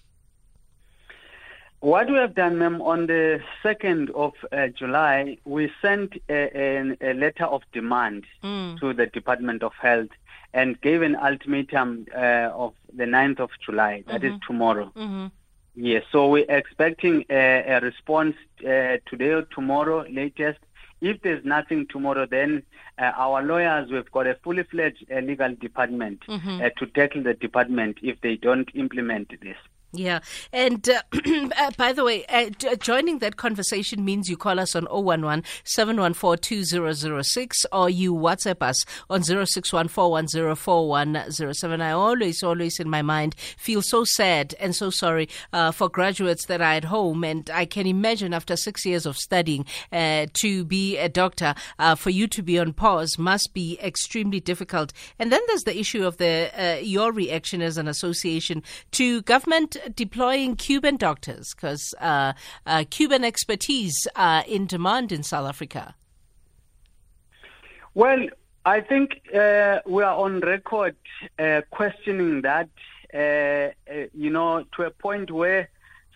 What 1.80 2.08
we 2.10 2.16
have 2.16 2.34
done, 2.34 2.58
ma'am, 2.58 2.82
on 2.82 3.06
the 3.06 3.40
2nd 3.62 4.10
of 4.10 4.32
uh, 4.50 4.66
July, 4.68 5.38
we 5.44 5.70
sent 5.80 6.14
a, 6.28 6.50
a, 6.58 7.12
a 7.12 7.14
letter 7.14 7.44
of 7.44 7.62
demand 7.72 8.24
mm. 8.42 8.80
to 8.80 8.92
the 8.92 9.06
Department 9.06 9.62
of 9.62 9.72
Health 9.80 10.08
and 10.52 10.80
gave 10.80 11.02
an 11.02 11.14
ultimatum 11.14 12.06
uh, 12.16 12.50
of 12.52 12.74
the 12.92 13.04
9th 13.04 13.38
of 13.38 13.50
July. 13.64 14.02
That 14.08 14.22
mm-hmm. 14.22 14.34
is 14.34 14.40
tomorrow. 14.44 14.90
Mm-hmm. 14.96 15.26
Yes, 15.76 16.02
so 16.10 16.28
we're 16.28 16.46
expecting 16.48 17.24
a, 17.30 17.62
a 17.68 17.80
response 17.80 18.34
uh, 18.64 18.96
today 19.06 19.30
or 19.30 19.42
tomorrow, 19.42 20.04
latest. 20.10 20.58
If 21.00 21.22
there's 21.22 21.44
nothing 21.44 21.86
tomorrow, 21.86 22.26
then 22.26 22.64
uh, 22.98 23.12
our 23.14 23.40
lawyers, 23.40 23.88
we've 23.92 24.10
got 24.10 24.26
a 24.26 24.34
fully 24.42 24.64
fledged 24.64 25.06
uh, 25.12 25.20
legal 25.20 25.54
department 25.54 26.24
mm-hmm. 26.26 26.60
Uh, 26.60 26.70
to 26.70 26.86
tackle 26.86 27.22
the 27.22 27.34
department 27.34 27.98
if 28.02 28.20
they 28.20 28.34
don't 28.34 28.68
implement 28.74 29.32
this. 29.40 29.56
Yeah. 29.92 30.20
And 30.52 30.86
uh, 30.86 31.00
uh, 31.56 31.70
by 31.78 31.94
the 31.94 32.04
way, 32.04 32.26
uh, 32.26 32.50
joining 32.76 33.20
that 33.20 33.38
conversation 33.38 34.04
means 34.04 34.28
you 34.28 34.36
call 34.36 34.60
us 34.60 34.76
on 34.76 34.86
011 34.86 35.44
714 35.64 36.42
2006 36.42 37.64
or 37.72 37.88
you 37.88 38.12
WhatsApp 38.12 38.60
us 38.60 38.84
on 39.08 39.22
0614104107. 39.22 41.80
I 41.80 41.92
always, 41.92 42.42
always 42.42 42.78
in 42.78 42.90
my 42.90 43.00
mind 43.00 43.34
feel 43.56 43.80
so 43.80 44.04
sad 44.04 44.54
and 44.60 44.76
so 44.76 44.90
sorry 44.90 45.30
uh, 45.54 45.72
for 45.72 45.88
graduates 45.88 46.44
that 46.46 46.60
are 46.60 46.74
at 46.74 46.84
home. 46.84 47.24
And 47.24 47.48
I 47.48 47.64
can 47.64 47.86
imagine 47.86 48.34
after 48.34 48.56
six 48.56 48.84
years 48.84 49.06
of 49.06 49.16
studying 49.16 49.64
uh, 49.90 50.26
to 50.34 50.66
be 50.66 50.98
a 50.98 51.08
doctor, 51.08 51.54
uh, 51.78 51.94
for 51.94 52.10
you 52.10 52.26
to 52.28 52.42
be 52.42 52.58
on 52.58 52.74
pause 52.74 53.18
must 53.18 53.54
be 53.54 53.78
extremely 53.82 54.40
difficult. 54.40 54.92
And 55.18 55.32
then 55.32 55.40
there's 55.46 55.64
the 55.64 55.78
issue 55.78 56.04
of 56.04 56.18
the 56.18 56.50
your 56.82 57.10
reaction 57.10 57.62
as 57.62 57.78
an 57.78 57.88
association 57.88 58.62
to 58.92 59.22
government 59.22 59.77
deploying 59.94 60.56
Cuban 60.56 60.96
doctors? 60.96 61.54
Because 61.54 61.94
uh, 62.00 62.32
uh, 62.66 62.84
Cuban 62.90 63.24
expertise 63.24 64.06
are 64.16 64.44
in 64.46 64.66
demand 64.66 65.12
in 65.12 65.22
South 65.22 65.48
Africa. 65.48 65.94
Well, 67.94 68.26
I 68.64 68.80
think 68.80 69.22
uh, 69.34 69.80
we 69.86 70.02
are 70.02 70.16
on 70.16 70.40
record 70.40 70.96
uh, 71.38 71.62
questioning 71.70 72.42
that, 72.42 72.68
uh, 73.14 73.18
uh, 73.90 74.06
you 74.14 74.30
know, 74.30 74.64
to 74.76 74.82
a 74.82 74.90
point 74.90 75.30
where 75.30 75.70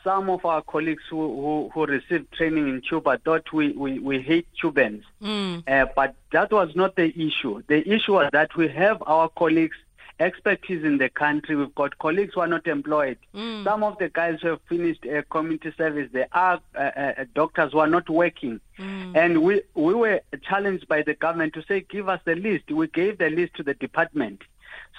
some 0.04 0.28
of 0.28 0.44
our 0.44 0.62
colleagues 0.62 1.02
who, 1.08 1.16
who, 1.16 1.70
who, 1.72 1.86
received 1.86 2.30
training 2.32 2.68
in 2.68 2.80
Cuba 2.80 3.18
thought 3.24 3.52
we, 3.52 3.72
we, 3.72 3.98
we 3.98 4.20
hate 4.20 4.46
Cubans. 4.60 5.04
Mm. 5.22 5.62
Uh, 5.68 5.86
but 5.94 6.14
that 6.32 6.52
was 6.52 6.74
not 6.74 6.96
the 6.96 7.08
issue. 7.08 7.62
The 7.68 7.88
issue 7.88 8.14
was 8.14 8.28
that 8.32 8.56
we 8.56 8.68
have 8.68 9.02
our 9.06 9.28
colleagues 9.28 9.76
expertise 10.20 10.84
in 10.84 10.98
the 10.98 11.08
country. 11.08 11.56
We've 11.56 11.74
got 11.74 11.98
colleagues 11.98 12.34
who 12.34 12.40
are 12.40 12.46
not 12.46 12.66
employed. 12.66 13.18
Mm. 13.34 13.64
Some 13.64 13.82
of 13.82 13.98
the 13.98 14.08
guys 14.08 14.38
who 14.42 14.48
have 14.48 14.60
finished 14.68 15.04
a 15.04 15.22
community 15.24 15.72
service, 15.76 16.08
they 16.12 16.26
are 16.32 16.60
uh, 16.74 16.78
uh, 16.78 17.24
doctors 17.34 17.72
who 17.72 17.78
are 17.78 17.88
not 17.88 18.08
working. 18.08 18.60
Mm. 18.78 19.16
And 19.16 19.42
we, 19.42 19.62
we 19.74 19.94
were 19.94 20.20
challenged 20.48 20.88
by 20.88 21.02
the 21.02 21.14
government 21.14 21.54
to 21.54 21.64
say, 21.64 21.80
give 21.88 22.08
us 22.08 22.20
the 22.24 22.36
list. 22.36 22.70
We 22.70 22.86
gave 22.88 23.18
the 23.18 23.30
list 23.30 23.54
to 23.54 23.62
the 23.62 23.74
department. 23.74 24.42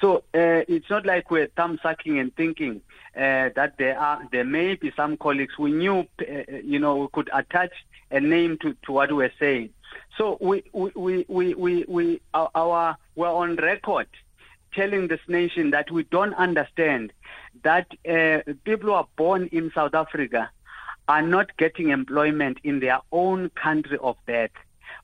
So 0.01 0.17
uh, 0.33 0.67
it's 0.67 0.89
not 0.89 1.05
like 1.05 1.31
we're 1.31 1.47
thumb 1.47 1.79
sucking 1.81 2.19
and 2.19 2.35
thinking 2.35 2.81
uh, 3.15 3.49
that 3.55 3.75
there 3.77 3.97
are 3.97 4.27
there 4.31 4.43
may 4.43 4.75
be 4.75 4.91
some 4.95 5.17
colleagues 5.17 5.57
we 5.57 5.71
knew 5.71 5.99
uh, 6.19 6.57
you 6.63 6.79
know 6.79 6.97
we 6.97 7.07
could 7.13 7.29
attach 7.31 7.71
a 8.11 8.19
name 8.19 8.57
to, 8.61 8.75
to 8.85 8.91
what 8.91 9.11
we're 9.11 9.31
saying. 9.39 9.69
So 10.17 10.37
we 10.41 10.63
we 10.73 10.91
we 10.95 11.25
we, 11.27 11.53
we, 11.53 11.85
we 11.87 12.21
our, 12.33 12.49
our 12.55 12.97
we're 13.15 13.27
on 13.27 13.55
record 13.55 14.07
telling 14.75 15.07
this 15.07 15.19
nation 15.27 15.71
that 15.71 15.91
we 15.91 16.03
don't 16.03 16.33
understand 16.35 17.13
that 17.63 17.87
uh, 18.09 18.53
people 18.63 18.89
who 18.89 18.95
are 18.95 19.07
born 19.15 19.49
in 19.51 19.71
South 19.73 19.93
Africa 19.93 20.49
are 21.07 21.21
not 21.21 21.55
getting 21.57 21.89
employment 21.89 22.57
in 22.63 22.79
their 22.79 22.99
own 23.11 23.49
country 23.51 23.97
of 24.01 24.15
birth. 24.25 24.51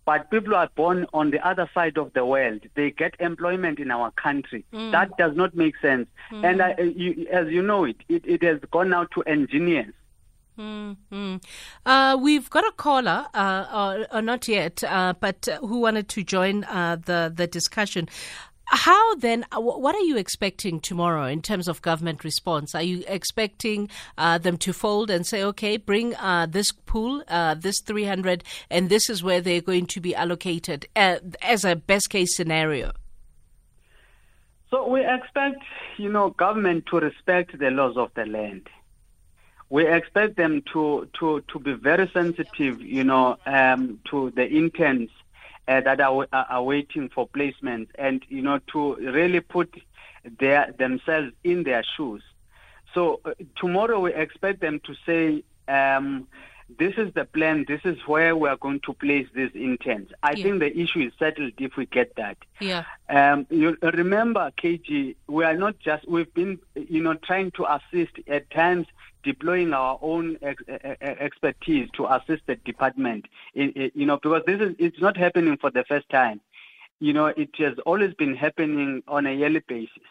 But 0.06 0.32
people 0.32 0.50
who 0.50 0.56
are 0.56 0.70
born 0.76 1.06
on 1.14 1.32
the 1.32 1.46
other 1.46 1.70
side 1.74 1.98
of 1.98 2.14
the 2.14 2.26
world, 2.26 2.62
they 2.76 2.92
get 2.92 3.16
employment 3.20 3.80
in 3.80 3.92
our 3.92 4.12
country. 4.12 4.66
Mm. 4.74 4.92
That 4.92 5.16
does 5.18 5.36
not 5.36 5.56
make 5.56 5.78
sense. 5.78 6.08
Mm. 6.32 6.46
And 6.46 6.62
uh, 6.62 6.82
you, 6.82 7.28
as 7.32 7.50
you 7.50 7.62
know 7.62 7.84
it, 7.84 7.98
it, 8.08 8.24
it 8.26 8.44
has 8.44 8.60
gone 8.72 8.94
out 8.94 9.12
to 9.12 9.22
engineers. 9.24 9.94
Mm-hmm. 10.60 11.38
Uh, 11.86 12.18
we've 12.20 12.50
got 12.50 12.66
a 12.66 12.72
caller, 12.74 13.28
uh, 13.34 13.66
or, 13.74 14.18
or, 14.18 14.22
not 14.22 14.46
yet, 14.50 14.84
uh, 14.84 15.14
but 15.18 15.48
who 15.62 15.80
wanted 15.80 16.10
to 16.10 16.24
join 16.24 16.66
uh, 16.66 16.98
the 17.06 17.32
the 17.34 17.48
discussion. 17.48 18.10
How 18.72 19.16
then, 19.16 19.46
uh, 19.52 19.60
what 19.60 19.96
are 19.96 20.02
you 20.02 20.16
expecting 20.16 20.80
tomorrow 20.80 21.26
in 21.26 21.42
terms 21.42 21.68
of 21.68 21.82
government 21.82 22.24
response? 22.24 22.76
Are 22.76 22.84
you 22.84 23.04
expecting 23.08 23.90
uh, 24.16 24.38
them 24.38 24.58
to 24.58 24.74
fold 24.74 25.10
and 25.10 25.26
say, 25.26 25.44
okay, 25.44 25.78
bring 25.78 26.16
uh, 26.16 26.46
this 26.48 26.72
pool, 26.72 27.24
uh, 27.28 27.56
this 27.56 27.80
300, 27.80 28.44
and 28.70 28.90
this 28.90 29.10
is 29.10 29.24
where 29.24 29.42
they're 29.42 29.60
going 29.60 29.88
to 29.88 30.00
be 30.00 30.14
allocated 30.14 30.88
uh, 30.96 31.16
as 31.42 31.66
a 31.66 31.76
best 31.76 32.12
case 32.12 32.36
scenario? 32.36 32.92
So 34.70 34.88
we 34.88 35.04
expect, 35.04 35.64
you 35.98 36.10
know, 36.10 36.30
government 36.30 36.86
to 36.92 37.00
respect 37.00 37.58
the 37.58 37.72
laws 37.72 37.98
of 37.98 38.12
the 38.14 38.28
land. 38.28 38.70
We 39.72 39.88
expect 39.88 40.38
them 40.38 40.62
to, 40.74 41.08
to, 41.20 41.44
to 41.48 41.60
be 41.60 41.74
very 41.74 42.08
sensitive, 42.14 42.82
you 42.82 43.04
know, 43.04 43.38
um, 43.48 44.00
to 44.12 44.30
the 44.36 44.46
intents 44.46 45.12
uh, 45.70 45.82
that 45.82 46.02
are, 46.02 46.28
are 46.34 46.64
waiting 46.64 47.10
for 47.10 47.28
placement 47.28 47.90
and, 47.96 48.26
you 48.28 48.42
know, 48.42 48.60
to 48.74 48.96
really 48.96 49.40
put 49.40 49.72
their, 50.40 50.74
themselves 50.78 51.32
in 51.44 51.64
their 51.64 51.84
shoes. 51.96 52.24
So 52.96 53.22
uh, 53.24 53.34
tomorrow 53.56 54.00
we 54.00 54.14
expect 54.14 54.62
them 54.62 54.82
to 54.86 54.96
say, 55.06 55.44
um, 55.68 56.28
this 56.80 56.96
is 56.98 57.14
the 57.14 57.26
plan, 57.26 57.66
this 57.68 57.82
is 57.84 57.98
where 58.08 58.36
we 58.36 58.50
are 58.50 58.58
going 58.58 58.80
to 58.82 58.94
place 58.94 59.28
these 59.36 59.52
intent. 59.54 60.12
I 60.24 60.32
yeah. 60.32 60.44
think 60.44 60.60
the 60.60 60.76
issue 60.76 61.02
is 61.02 61.14
settled 61.20 61.54
if 61.60 61.76
we 61.78 61.86
get 61.86 62.16
that. 62.16 62.38
Yeah. 62.60 62.86
Um, 63.08 63.46
you 63.52 63.78
remember, 63.82 64.52
KG, 64.62 65.16
we 65.28 65.44
are 65.44 65.56
not 65.56 65.78
just, 65.80 66.08
we've 66.08 66.34
been, 66.34 66.60
you 66.76 67.04
know, 67.04 67.14
trying 67.14 67.52
to 67.52 67.66
assist 67.72 68.14
at 68.28 68.50
times 68.50 68.88
deploying 69.24 69.74
our 69.74 70.00
own 70.02 70.38
ex- 70.42 70.64
expertise 71.02 71.90
to 71.94 72.08
assist 72.08 72.44
the 72.48 72.56
department. 72.56 73.26
You 73.54 74.06
know, 74.06 74.18
because 74.18 74.44
this 74.46 74.62
is, 74.62 74.76
it's 74.80 75.02
not 75.02 75.18
happening 75.18 75.58
for 75.58 75.72
the 75.72 75.84
first 75.84 76.10
time. 76.10 76.42
You 77.00 77.14
know, 77.14 77.28
it 77.28 77.50
has 77.58 77.78
always 77.86 78.14
been 78.14 78.36
happening 78.36 79.04
on 79.08 79.26
a 79.26 79.34
yearly 79.34 79.64
basis. 79.68 80.04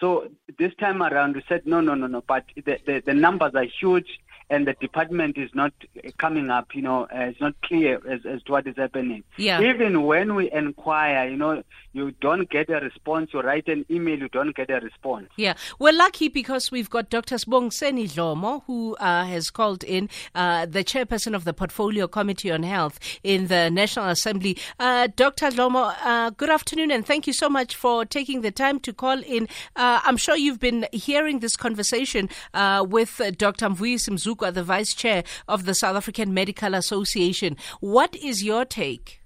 So 0.00 0.28
this 0.58 0.72
time 0.76 1.02
around, 1.02 1.34
we 1.34 1.42
said, 1.48 1.66
no, 1.66 1.80
no, 1.80 1.94
no, 1.94 2.06
no, 2.06 2.22
but 2.26 2.44
the, 2.54 2.78
the, 2.86 3.02
the 3.04 3.14
numbers 3.14 3.54
are 3.54 3.64
huge 3.64 4.20
and 4.50 4.66
the 4.66 4.72
department 4.74 5.36
is 5.36 5.50
not 5.54 5.72
coming 6.18 6.50
up, 6.50 6.74
you 6.74 6.82
know, 6.82 7.04
uh, 7.04 7.28
it's 7.28 7.40
not 7.40 7.54
clear 7.62 8.00
as, 8.08 8.24
as 8.24 8.42
to 8.44 8.52
what 8.52 8.66
is 8.66 8.76
happening. 8.76 9.22
Yeah. 9.36 9.60
Even 9.60 10.02
when 10.04 10.34
we 10.34 10.50
inquire, 10.50 11.28
you 11.28 11.36
know, 11.36 11.62
you 11.92 12.12
don't 12.20 12.48
get 12.48 12.70
a 12.70 12.80
response. 12.80 13.30
You 13.32 13.40
write 13.40 13.68
an 13.68 13.84
email, 13.90 14.18
you 14.18 14.28
don't 14.28 14.54
get 14.54 14.70
a 14.70 14.80
response. 14.80 15.28
Yeah. 15.36 15.54
We're 15.78 15.92
lucky 15.92 16.28
because 16.28 16.70
we've 16.70 16.88
got 16.88 17.10
Dr. 17.10 17.36
Sbongiseni 17.36 18.10
Dhlomo, 18.10 18.62
who 18.66 18.96
uh, 18.96 19.24
has 19.24 19.50
called 19.50 19.84
in, 19.84 20.08
uh, 20.34 20.66
the 20.66 20.84
chairperson 20.84 21.34
of 21.34 21.44
the 21.44 21.52
Portfolio 21.52 22.06
Committee 22.06 22.50
on 22.50 22.62
Health 22.62 22.98
in 23.22 23.48
the 23.48 23.70
National 23.70 24.08
Assembly. 24.08 24.56
Uh, 24.78 25.08
Dr. 25.14 25.48
Dhlomo, 25.48 25.94
uh, 26.02 26.30
good 26.30 26.50
afternoon 26.50 26.90
and 26.90 27.06
thank 27.06 27.26
you 27.26 27.32
so 27.32 27.48
much 27.48 27.76
for 27.76 28.04
taking 28.04 28.40
the 28.40 28.50
time 28.50 28.80
to 28.80 28.92
call 28.92 29.20
in. 29.22 29.48
Uh, 29.76 30.00
I'm 30.04 30.16
sure 30.16 30.36
you've 30.36 30.60
been 30.60 30.86
hearing 30.92 31.40
this 31.40 31.56
conversation 31.56 32.28
with 32.54 33.20
Dr. 33.36 33.68
Mvuyisi 33.68 34.10
Mzukwa 34.38 34.54
the 34.54 34.62
Vice 34.62 34.94
Chair 34.94 35.24
of 35.46 35.64
the 35.64 35.74
South 35.74 35.96
African 35.96 36.32
Medical 36.34 36.74
Association. 36.74 37.56
What 37.80 38.14
is 38.16 38.42
your 38.42 38.64
take? 38.64 39.20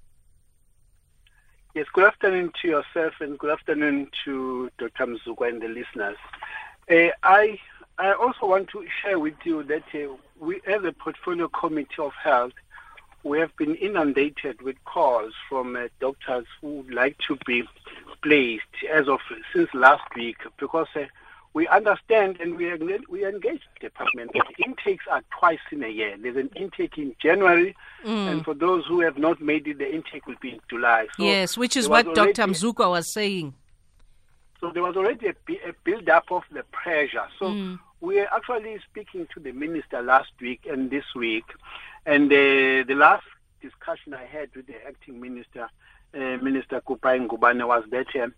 Yes, 1.74 1.86
good 1.92 2.04
afternoon 2.04 2.52
to 2.60 2.68
yourself 2.68 3.14
and 3.20 3.38
good 3.38 3.50
afternoon 3.50 4.10
to 4.24 4.70
Dr. 4.78 5.06
Mzukwa 5.06 5.48
and 5.48 5.62
the 5.62 5.68
listeners. 5.68 6.16
Uh, 6.90 7.12
I 7.22 7.58
I 7.98 8.12
also 8.12 8.46
want 8.46 8.68
to 8.70 8.84
share 9.02 9.18
with 9.18 9.34
you 9.44 9.62
that 9.64 9.84
uh, 9.94 10.14
we, 10.40 10.60
as 10.66 10.84
a 10.84 10.92
portfolio 10.92 11.48
committee 11.48 11.98
of 11.98 12.12
health, 12.12 12.52
we 13.22 13.38
have 13.38 13.54
been 13.56 13.74
inundated 13.76 14.60
with 14.62 14.76
calls 14.84 15.32
from 15.48 15.76
uh, 15.76 15.88
doctors 16.00 16.46
who 16.60 16.78
would 16.78 16.92
like 16.92 17.16
to 17.28 17.38
be 17.46 17.62
placed 18.22 18.64
as 18.90 19.08
of 19.08 19.20
since 19.52 19.72
last 19.72 20.02
week 20.16 20.38
because 20.58 20.88
uh, 20.96 21.04
we 21.54 21.68
understand 21.68 22.38
and 22.40 22.56
we 22.56 22.72
we 23.08 23.26
engage 23.26 23.60
the 23.74 23.88
department 23.88 24.30
that 24.34 24.46
intakes 24.64 25.04
are 25.10 25.22
twice 25.38 25.58
in 25.70 25.82
a 25.84 25.88
year. 25.88 26.16
There's 26.20 26.36
an 26.36 26.50
intake 26.56 26.96
in 26.96 27.14
January, 27.20 27.76
mm. 28.04 28.30
and 28.30 28.44
for 28.44 28.54
those 28.54 28.86
who 28.86 29.00
have 29.00 29.18
not 29.18 29.40
made 29.40 29.66
it, 29.66 29.78
the 29.78 29.92
intake 29.92 30.26
will 30.26 30.36
be 30.40 30.50
in 30.50 30.60
July. 30.70 31.08
So 31.16 31.24
yes, 31.24 31.56
which 31.56 31.76
is 31.76 31.88
what 31.88 32.14
Dr. 32.14 32.44
Mzukwa 32.44 32.90
was 32.90 33.12
saying. 33.12 33.54
So 34.60 34.70
there 34.70 34.82
was 34.82 34.96
already 34.96 35.26
a, 35.26 35.34
a 35.68 35.72
build-up 35.82 36.30
of 36.30 36.44
the 36.52 36.62
pressure. 36.70 37.26
So 37.38 37.46
mm. 37.46 37.78
we 38.00 38.20
are 38.20 38.28
actually 38.32 38.78
speaking 38.88 39.26
to 39.34 39.40
the 39.40 39.52
minister 39.52 40.00
last 40.00 40.30
week 40.40 40.66
and 40.70 40.90
this 40.90 41.04
week, 41.14 41.44
and 42.06 42.32
uh, 42.32 42.86
the 42.86 42.94
last 42.94 43.24
discussion 43.60 44.14
I 44.14 44.24
had 44.24 44.54
with 44.56 44.66
the 44.66 44.76
acting 44.86 45.20
minister, 45.20 45.68
uh, 46.14 46.18
Minister 46.42 46.80
Kubayi 46.80 47.26
Ngubane, 47.26 47.66
was 47.66 47.84
that 47.90 48.06
uh, 48.16 48.28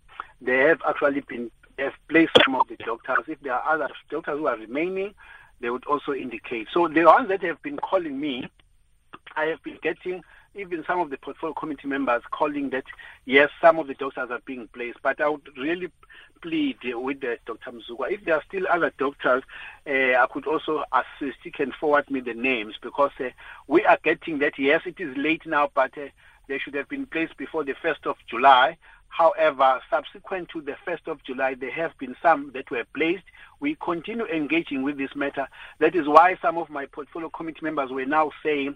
they 0.41 0.57
have 0.59 0.81
actually 0.87 1.21
been 1.21 1.49
have 1.77 1.93
placed 2.07 2.31
some 2.43 2.55
of 2.55 2.67
the 2.67 2.77
doctors. 2.77 3.25
If 3.27 3.39
there 3.41 3.53
are 3.53 3.73
other 3.73 3.89
doctors 4.09 4.39
who 4.39 4.47
are 4.47 4.57
remaining, 4.57 5.13
they 5.59 5.69
would 5.69 5.85
also 5.85 6.13
indicate. 6.13 6.67
So 6.73 6.87
the 6.87 7.05
ones 7.05 7.29
that 7.29 7.43
have 7.43 7.61
been 7.61 7.77
calling 7.77 8.19
me, 8.19 8.49
I 9.35 9.45
have 9.45 9.63
been 9.63 9.79
getting 9.81 10.23
even 10.55 10.83
some 10.87 10.99
of 10.99 11.09
the 11.09 11.17
portfolio 11.17 11.53
committee 11.53 11.87
members 11.87 12.21
calling 12.31 12.69
that 12.69 12.85
yes, 13.25 13.49
some 13.61 13.77
of 13.77 13.87
the 13.87 13.93
doctors 13.93 14.29
are 14.31 14.39
being 14.45 14.69
placed, 14.73 14.99
but 15.03 15.19
I 15.19 15.29
would 15.29 15.47
really 15.57 15.91
plead 16.41 16.77
with 16.83 17.21
the 17.21 17.37
Dr. 17.45 17.71
Mzukwa. 17.71 18.11
If 18.11 18.23
there 18.23 18.35
are 18.35 18.43
still 18.47 18.65
other 18.69 18.91
doctors, 18.97 19.43
uh, 19.87 19.91
I 19.91 20.25
could 20.31 20.47
also 20.47 20.83
assist. 20.91 21.37
He 21.43 21.51
can 21.51 21.71
forward 21.73 22.09
me 22.09 22.21
the 22.21 22.33
names 22.33 22.75
because 22.81 23.11
uh, 23.19 23.29
we 23.67 23.83
are 23.85 23.99
getting 24.03 24.39
that 24.39 24.57
yes, 24.57 24.81
it 24.85 24.99
is 24.99 25.15
late 25.17 25.45
now, 25.45 25.69
but 25.73 25.97
uh, 25.97 26.07
they 26.47 26.57
should 26.57 26.75
have 26.75 26.89
been 26.89 27.05
placed 27.05 27.37
before 27.37 27.63
the 27.63 27.73
1st 27.73 28.05
of 28.05 28.17
July. 28.29 28.77
However, 29.17 29.79
subsequent 29.89 30.49
to 30.49 30.59
the 30.59 30.75
1st 30.85 31.07
of 31.07 31.23
July, 31.23 31.53
there 31.53 31.71
have 31.71 31.97
been 31.97 32.17
some 32.21 32.51
that 32.53 32.69
were 32.69 32.83
placed. 32.93 33.23
We 33.61 33.75
continue 33.75 34.25
engaging 34.25 34.83
with 34.83 34.97
this 34.97 35.15
matter. 35.15 35.47
That 35.79 35.95
is 35.95 36.05
why 36.05 36.37
some 36.41 36.57
of 36.57 36.69
my 36.69 36.85
portfolio 36.85 37.29
committee 37.29 37.61
members 37.61 37.91
were 37.91 38.05
now 38.05 38.31
saying, 38.43 38.75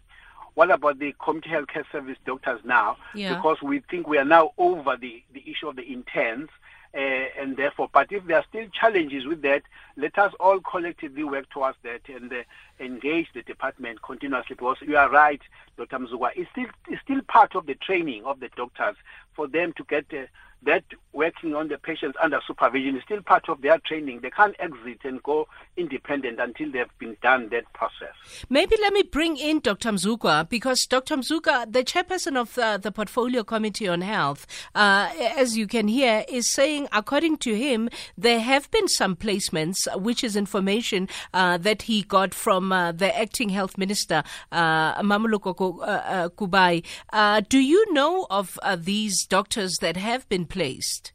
what 0.53 0.71
about 0.71 0.97
the 0.97 1.13
community 1.21 1.49
health 1.49 1.67
care 1.67 1.85
service 1.91 2.15
doctors 2.25 2.61
now? 2.63 2.95
Yeah. 3.13 3.35
Because 3.35 3.61
we 3.61 3.81
think 3.91 4.07
we 4.07 4.17
are 4.17 4.23
now 4.23 4.51
over 4.57 4.95
the, 4.95 5.21
the 5.33 5.43
issue 5.45 5.67
of 5.67 5.75
the 5.75 5.83
interns. 5.83 6.47
Uh, 6.95 7.25
and 7.37 7.57
therefore, 7.57 7.89
but 7.91 8.09
if 8.11 8.25
there 8.25 8.37
are 8.37 8.45
still 8.47 8.65
challenges 8.69 9.25
with 9.25 9.41
that, 9.41 9.63
let 9.97 10.17
us 10.17 10.33
all 10.39 10.61
collectively 10.61 11.25
work 11.25 11.49
towards 11.49 11.77
that 11.83 12.01
and 12.07 12.31
uh, 12.31 12.43
engage 12.79 13.27
the 13.33 13.41
department 13.41 14.01
continuously. 14.01 14.55
Because 14.55 14.77
you 14.81 14.97
are 14.97 15.09
right, 15.09 15.41
Dr. 15.77 15.99
Mzukwa, 15.99 16.31
it's 16.35 16.49
still, 16.51 16.67
it's 16.87 17.01
still 17.01 17.21
part 17.27 17.55
of 17.55 17.65
the 17.65 17.75
training 17.75 18.25
of 18.25 18.39
the 18.39 18.49
doctors 18.55 18.95
for 19.35 19.47
them 19.47 19.73
to 19.77 19.83
get 19.83 20.05
uh, 20.13 20.25
that 20.63 20.83
working 21.13 21.55
on 21.55 21.69
the 21.69 21.77
patients 21.77 22.17
under 22.21 22.39
supervision 22.45 22.97
is 22.97 23.03
still 23.03 23.21
part 23.21 23.47
of 23.49 23.61
their 23.61 23.77
training. 23.79 24.19
They 24.21 24.29
can't 24.29 24.55
exit 24.59 24.99
and 25.03 25.23
go 25.23 25.47
independent 25.77 26.39
until 26.39 26.71
they've 26.71 26.97
been 26.99 27.15
done 27.21 27.49
that 27.49 27.71
process. 27.73 28.13
Maybe 28.49 28.75
let 28.81 28.93
me 28.93 29.03
bring 29.03 29.37
in 29.37 29.59
Dr. 29.59 29.91
Mzukwa 29.91 30.49
because 30.49 30.81
Dr. 30.81 31.17
Mzukwa, 31.17 31.71
the 31.71 31.83
chairperson 31.83 32.35
of 32.35 32.53
the, 32.55 32.79
the 32.81 32.91
Portfolio 32.91 33.43
Committee 33.43 33.87
on 33.87 34.01
Health, 34.01 34.45
uh, 34.75 35.09
as 35.17 35.57
you 35.57 35.65
can 35.65 35.87
hear, 35.87 36.25
is 36.27 36.51
saying, 36.51 36.87
according 36.91 37.37
to 37.37 37.55
him, 37.55 37.89
there 38.17 38.39
have 38.39 38.69
been 38.71 38.87
some 38.87 39.15
placements, 39.15 39.77
which 39.99 40.23
is 40.23 40.35
information 40.35 41.07
uh, 41.33 41.57
that 41.57 41.83
he 41.83 42.03
got 42.03 42.33
from 42.33 42.68
uh, 42.71 42.91
the 42.91 43.17
acting 43.17 43.49
health 43.49 43.77
minister, 43.77 44.23
uh, 44.51 45.01
Mmamoloko 45.01 45.79
uh, 45.79 45.83
uh, 45.83 46.29
Kubayi. 46.29 46.83
Uh, 47.11 47.41
do 47.47 47.59
you 47.59 47.93
know 47.93 48.27
of 48.29 48.59
uh, 48.63 48.75
these 48.79 49.25
doctors 49.25 49.77
that 49.81 49.97
have 49.97 50.27
been 50.29 50.45
placed? 50.45 51.13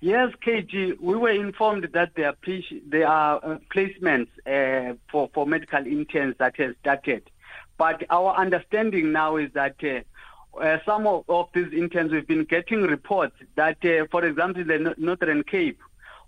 Yes, 0.00 0.32
KG, 0.46 1.00
we 1.00 1.16
were 1.16 1.30
informed 1.30 1.88
that 1.94 2.10
there 2.14 2.28
are, 2.28 2.36
there 2.88 3.08
are 3.08 3.58
placements 3.74 4.28
for, 5.10 5.30
for 5.32 5.46
medical 5.46 5.86
interns 5.86 6.34
that 6.38 6.56
has 6.58 6.74
started. 6.80 7.30
But 7.78 8.04
our 8.10 8.34
understanding 8.36 9.12
now 9.12 9.36
is 9.36 9.50
that 9.54 9.76
uh, 10.60 10.78
some 10.84 11.06
of, 11.06 11.24
of 11.28 11.48
these 11.54 11.72
interns, 11.72 12.12
we've 12.12 12.26
been 12.26 12.44
getting 12.44 12.82
reports 12.82 13.34
that, 13.56 13.84
uh, 13.84 14.06
for 14.10 14.24
example, 14.24 14.62
in 14.62 14.84
the 14.84 14.94
Northern 14.98 15.42
Cape, 15.42 15.80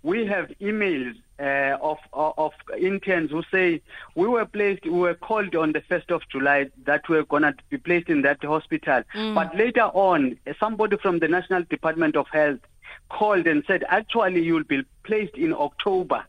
we 0.03 0.25
have 0.25 0.49
emails 0.61 1.15
uh, 1.39 1.77
of, 1.81 1.97
of 2.13 2.33
of 2.37 2.51
interns 2.79 3.31
who 3.31 3.43
say 3.51 3.81
we 4.15 4.27
were 4.27 4.45
placed, 4.45 4.83
we 4.85 4.91
were 4.91 5.13
called 5.13 5.55
on 5.55 5.71
the 5.71 5.81
first 5.81 6.09
of 6.11 6.21
July 6.29 6.69
that 6.85 7.07
we 7.09 7.17
are 7.17 7.25
gonna 7.25 7.53
be 7.69 7.77
placed 7.77 8.09
in 8.09 8.21
that 8.23 8.43
hospital. 8.43 9.03
But 9.35 9.55
later 9.55 9.89
on, 9.93 10.37
uh, 10.47 10.53
somebody 10.59 10.97
from 10.97 11.19
the 11.19 11.27
National 11.27 11.63
Department 11.63 12.15
of 12.15 12.27
Health 12.31 12.59
called 13.09 13.47
and 13.47 13.63
said, 13.67 13.83
actually, 13.87 14.43
you'll 14.43 14.63
be 14.63 14.83
placed 15.03 15.35
in 15.35 15.53
October. 15.53 16.25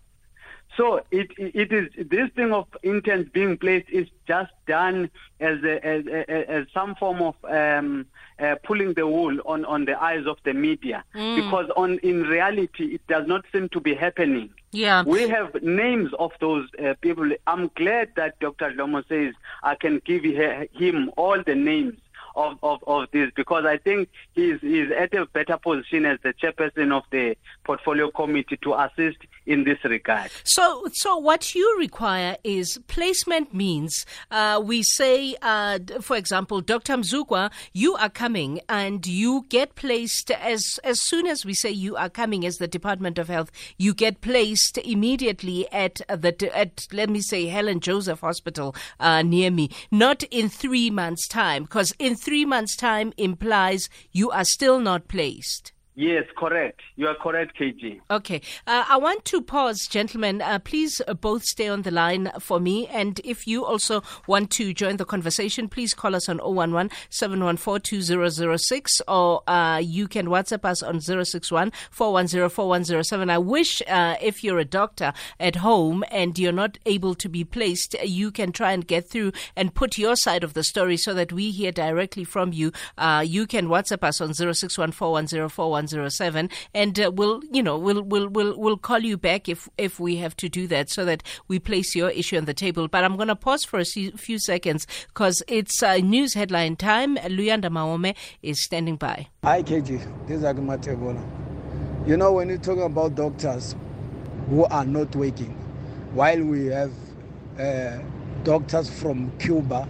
So 0.78 1.02
it 1.10 1.28
it 1.36 1.72
is 1.72 1.88
this 2.08 2.30
thing 2.36 2.52
of 2.52 2.66
intent 2.84 3.32
being 3.32 3.58
placed 3.58 3.90
is 3.90 4.06
just 4.28 4.52
done 4.68 5.10
as 5.40 5.56
a, 5.64 5.84
as, 5.84 6.06
a, 6.06 6.50
as 6.50 6.66
some 6.72 6.94
form 6.94 7.20
of 7.20 7.34
um, 7.44 8.06
uh, 8.38 8.54
pulling 8.62 8.94
the 8.94 9.04
wool 9.04 9.36
on, 9.44 9.64
on 9.64 9.86
the 9.86 10.00
eyes 10.00 10.24
of 10.26 10.36
the 10.44 10.54
media 10.54 11.02
because 11.12 11.68
on 11.76 11.98
in 12.10 12.22
reality 12.22 12.94
it 12.94 13.04
does 13.08 13.26
not 13.26 13.44
seem 13.52 13.68
to 13.70 13.80
be 13.80 13.94
happening. 13.94 14.50
Yeah. 14.70 15.02
We 15.02 15.28
have 15.28 15.60
names 15.62 16.12
of 16.18 16.30
those 16.40 16.68
uh, 16.78 16.94
people. 17.00 17.28
I'm 17.48 17.70
glad 17.74 18.12
that 18.14 18.38
Dr. 18.38 18.70
Dhlomo 18.70 19.02
says 19.08 19.34
I 19.64 19.74
can 19.74 20.00
give 20.04 20.22
he- 20.22 20.68
him 20.84 21.10
all 21.16 21.42
the 21.42 21.56
names 21.56 21.98
of, 22.38 22.58
of, 22.62 22.84
of 22.86 23.08
this 23.12 23.30
because 23.34 23.64
I 23.66 23.76
think 23.78 24.08
he's, 24.32 24.60
he's 24.60 24.90
at 24.92 25.12
a 25.14 25.26
better 25.26 25.58
position 25.58 26.06
as 26.06 26.18
the 26.22 26.32
chairperson 26.32 26.96
of 26.96 27.02
the 27.10 27.36
portfolio 27.64 28.10
committee 28.10 28.58
to 28.62 28.74
assist 28.74 29.18
in 29.44 29.64
this 29.64 29.78
regard. 29.84 30.30
So, 30.44 30.86
so 30.92 31.16
what 31.16 31.54
you 31.54 31.76
require 31.78 32.36
is 32.44 32.78
placement 32.86 33.52
means 33.52 34.06
uh, 34.30 34.62
we 34.64 34.82
say, 34.82 35.36
uh, 35.42 35.80
for 36.00 36.16
example, 36.16 36.60
Dr. 36.60 36.94
Mzukwa, 36.94 37.50
you 37.72 37.96
are 37.96 38.08
coming 38.08 38.60
and 38.68 39.06
you 39.06 39.46
get 39.48 39.74
placed 39.74 40.30
as 40.30 40.78
as 40.84 41.02
soon 41.02 41.26
as 41.26 41.44
we 41.44 41.54
say 41.54 41.70
you 41.70 41.96
are 41.96 42.08
coming 42.08 42.46
as 42.46 42.56
the 42.56 42.68
Department 42.68 43.18
of 43.18 43.28
Health, 43.28 43.50
you 43.78 43.94
get 43.94 44.20
placed 44.20 44.78
immediately 44.78 45.70
at 45.72 45.96
the 46.08 46.50
at 46.54 46.86
let 46.92 47.10
me 47.10 47.20
say 47.20 47.46
Helen 47.46 47.80
Joseph 47.80 48.20
Hospital 48.20 48.74
uh, 49.00 49.22
near 49.22 49.50
me, 49.50 49.70
not 49.90 50.22
in 50.24 50.48
three 50.48 50.90
months' 50.90 51.26
time, 51.26 51.64
because 51.64 51.92
in 51.98 52.14
three 52.14 52.27
months' 52.44 52.76
time 52.76 53.12
implies 53.16 53.88
you 54.12 54.30
are 54.30 54.44
still 54.44 54.80
not 54.80 55.08
placed. 55.08 55.72
Yes, 55.98 56.26
correct. 56.36 56.80
You 56.94 57.08
are 57.08 57.16
correct, 57.16 57.58
KG. 57.58 58.00
Okay. 58.08 58.40
Uh, 58.68 58.84
I 58.88 58.96
want 58.98 59.24
to 59.24 59.42
pause, 59.42 59.88
gentlemen. 59.88 60.40
Uh, 60.40 60.60
please 60.60 61.02
uh, 61.08 61.14
both 61.14 61.42
stay 61.42 61.66
on 61.66 61.82
the 61.82 61.90
line 61.90 62.30
for 62.38 62.60
me. 62.60 62.86
And 62.86 63.20
if 63.24 63.48
you 63.48 63.64
also 63.64 64.04
want 64.28 64.52
to 64.52 64.72
join 64.72 64.98
the 64.98 65.04
conversation, 65.04 65.68
please 65.68 65.94
call 65.94 66.14
us 66.14 66.28
on 66.28 66.38
011 66.38 66.92
714 67.10 67.80
2006 67.82 69.00
or 69.08 69.42
uh, 69.48 69.80
you 69.82 70.06
can 70.06 70.28
WhatsApp 70.28 70.64
us 70.64 70.84
on 70.84 71.00
061 71.00 71.72
410 71.90 72.48
4107. 72.48 73.28
I 73.28 73.38
wish 73.38 73.82
uh, 73.88 74.14
if 74.22 74.44
you're 74.44 74.60
a 74.60 74.64
doctor 74.64 75.12
at 75.40 75.56
home 75.56 76.04
and 76.12 76.38
you're 76.38 76.52
not 76.52 76.78
able 76.86 77.16
to 77.16 77.28
be 77.28 77.42
placed, 77.42 77.96
you 78.04 78.30
can 78.30 78.52
try 78.52 78.70
and 78.70 78.86
get 78.86 79.10
through 79.10 79.32
and 79.56 79.74
put 79.74 79.98
your 79.98 80.14
side 80.14 80.44
of 80.44 80.54
the 80.54 80.62
story 80.62 80.96
so 80.96 81.12
that 81.14 81.32
we 81.32 81.50
hear 81.50 81.72
directly 81.72 82.22
from 82.22 82.52
you. 82.52 82.70
Uh, 82.96 83.24
you 83.26 83.48
can 83.48 83.66
WhatsApp 83.66 84.04
us 84.04 84.20
on 84.20 84.32
061 84.32 84.92
410 84.92 85.48
4107 85.48 85.87
and 86.74 87.00
uh, 87.00 87.10
we'll, 87.14 87.42
you 87.50 87.62
know, 87.62 87.78
we'll, 87.78 88.02
we'll, 88.02 88.28
we'll, 88.28 88.58
we'll 88.58 88.76
call 88.76 88.98
you 88.98 89.16
back 89.16 89.48
if, 89.48 89.68
if 89.78 89.98
we 90.00 90.16
have 90.16 90.36
to 90.36 90.48
do 90.48 90.66
that 90.68 90.90
so 90.90 91.04
that 91.04 91.22
we 91.48 91.58
place 91.58 91.94
your 91.94 92.10
issue 92.10 92.36
on 92.36 92.44
the 92.44 92.54
table. 92.54 92.88
But 92.88 93.04
I'm 93.04 93.16
going 93.16 93.28
to 93.28 93.36
pause 93.36 93.64
for 93.64 93.78
a 93.78 93.84
few 93.84 94.38
seconds 94.38 94.86
because 95.08 95.42
it's 95.48 95.82
uh, 95.82 95.96
news 95.96 96.34
headline 96.34 96.76
time. 96.76 97.16
Luyanda 97.16 97.70
Maome 97.70 98.14
is 98.42 98.62
standing 98.62 98.96
by. 98.96 99.28
Hi, 99.44 99.62
KG. 99.62 100.26
This 100.26 100.38
is 100.38 100.44
Agumate 100.44 100.98
Bola. 100.98 101.22
You 102.06 102.16
know, 102.16 102.32
when 102.32 102.48
you 102.48 102.58
talk 102.58 102.78
about 102.78 103.14
doctors 103.14 103.76
who 104.48 104.64
are 104.64 104.84
not 104.84 105.14
working, 105.14 105.52
while 106.14 106.42
we 106.42 106.66
have 106.66 106.92
uh, 107.58 107.98
doctors 108.44 108.88
from 108.88 109.30
Cuba 109.38 109.88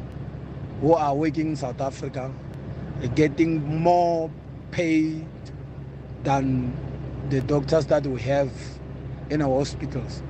who 0.81 0.95
are 0.95 1.15
working 1.15 1.49
in 1.49 1.57
South 1.57 1.81
Africa, 1.81 2.33
getting 3.15 3.81
more 3.81 4.31
pay 4.71 5.25
than 6.25 6.77
the 7.31 7.41
doctors 7.43 7.87
that 7.87 8.07
we 8.07 8.21
have 8.23 8.51
in 9.31 9.43
our 9.43 9.59
hospitals. 9.59 10.23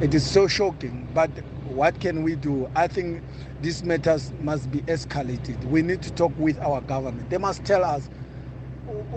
It 0.00 0.14
is 0.14 0.28
so 0.28 0.46
shocking, 0.46 1.08
but 1.14 1.30
what 1.64 1.98
can 2.00 2.22
we 2.22 2.36
do? 2.36 2.70
I 2.74 2.86
think 2.88 3.22
these 3.60 3.82
matters 3.82 4.32
must 4.40 4.70
be 4.70 4.80
escalated. 4.82 5.64
We 5.64 5.82
need 5.82 6.02
to 6.02 6.12
talk 6.12 6.32
with 6.38 6.58
our 6.60 6.80
government. 6.80 7.30
They 7.30 7.38
must 7.38 7.64
tell 7.64 7.84
us 7.84 8.08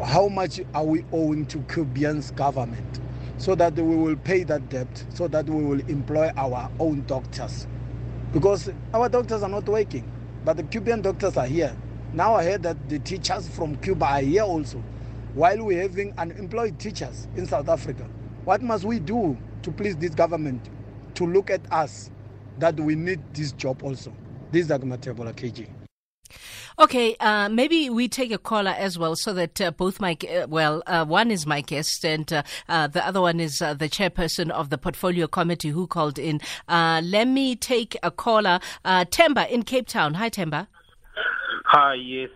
how 0.04 0.28
much 0.28 0.60
are 0.74 0.84
we 0.84 1.06
owing 1.12 1.46
to 1.48 1.60
Cuban's 1.72 2.32
government 2.32 3.00
so 3.38 3.56
that 3.56 3.74
we 3.76 3.96
will 3.96 4.16
pay 4.16 4.44
that 4.44 4.70
debt, 4.70 5.06
so 5.10 5.28
that 5.28 5.46
we 5.46 5.64
will 5.64 5.82
employ 5.90 6.32
our 6.38 6.70
own 6.80 7.04
doctors. 7.08 7.68
Because 8.34 8.70
our 8.94 9.10
doctors 9.10 9.44
are 9.44 9.50
not 9.50 9.68
working, 9.68 10.10
but 10.46 10.58
the 10.58 10.64
Cuban 10.64 11.02
doctors 11.02 11.38
are 11.38 11.48
here. 11.48 11.76
Now 12.14 12.36
I 12.36 12.44
heard 12.44 12.64
that 12.64 12.90
the 12.90 13.00
teachers 13.00 13.48
from 13.50 13.76
Cuba 13.78 14.06
are 14.06 14.22
here 14.22 14.44
also, 14.44 14.84
while 15.34 15.64
we're 15.64 15.82
having 15.82 16.14
unemployed 16.18 16.80
teachers 16.80 17.28
in 17.36 17.46
South 17.46 17.70
Africa. 17.70 18.08
What 18.44 18.62
must 18.62 18.84
we 18.84 19.00
do 19.00 19.38
to 19.64 19.72
please 19.72 19.96
this 19.98 20.12
government 20.12 20.70
to 21.16 21.26
look 21.26 21.50
at 21.50 21.62
us 21.72 22.12
that 22.60 22.80
we 22.80 22.96
need 22.96 23.22
this 23.34 23.52
job 23.52 23.84
also? 23.84 24.14
This 24.52 24.66
is 24.66 24.72
Agmatebola 24.72 25.34
KG. 25.34 25.68
Okay, 26.80 27.16
uh, 27.20 27.50
maybe 27.50 27.90
we 27.90 28.08
take 28.08 28.32
a 28.32 28.38
caller 28.38 28.74
as 28.78 28.98
well, 28.98 29.16
so 29.16 29.34
that 29.34 29.60
uh, 29.62 29.72
both 29.72 30.00
my 30.00 30.18
uh, 30.30 30.48
well, 30.48 30.82
uh, 30.88 31.06
one 31.06 31.30
is 31.30 31.46
my 31.46 31.62
guest, 31.62 32.04
and 32.06 32.32
uh, 32.32 32.44
uh, 32.70 32.88
the 32.88 33.06
other 33.06 33.22
one 33.22 33.40
is 33.40 33.62
uh, 33.62 33.74
the 33.74 33.90
chairperson 33.90 34.50
of 34.50 34.70
the 34.70 34.78
portfolio 34.78 35.28
committee 35.28 35.70
who 35.70 35.86
called 35.86 36.18
in. 36.18 36.40
Uh, 36.68 37.02
let 37.04 37.28
me 37.28 37.56
take 37.56 37.98
a 38.02 38.10
caller, 38.10 38.60
uh, 38.86 39.06
Temba 39.06 39.50
in 39.50 39.64
Cape 39.64 39.88
Town. 39.88 40.16
Hi, 40.16 40.30
Temba. 40.30 40.68
Hi, 41.66 41.94
yes. 41.96 42.30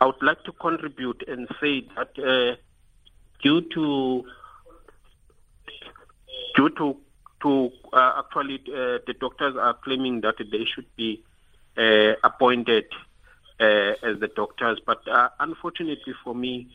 I 0.00 0.06
would 0.06 0.22
like 0.22 0.42
to 0.44 0.52
contribute 0.52 1.24
and 1.28 1.46
say 1.60 1.86
that 1.94 2.18
uh, 2.18 2.56
due 3.42 3.60
to 3.74 4.24
due 6.56 6.70
to 6.70 6.96
to 7.42 7.70
uh, 7.92 8.22
actually 8.24 8.62
uh, 8.68 8.98
the 9.06 9.14
doctors 9.20 9.56
are 9.56 9.74
claiming 9.74 10.22
that 10.22 10.36
they 10.38 10.64
should 10.64 10.86
be 10.96 11.22
uh, 11.76 12.12
appointed 12.24 12.86
uh, 13.60 13.92
as 14.02 14.18
the 14.20 14.30
doctors, 14.34 14.78
but 14.86 15.06
uh, 15.06 15.28
unfortunately 15.38 16.14
for 16.24 16.34
me, 16.34 16.68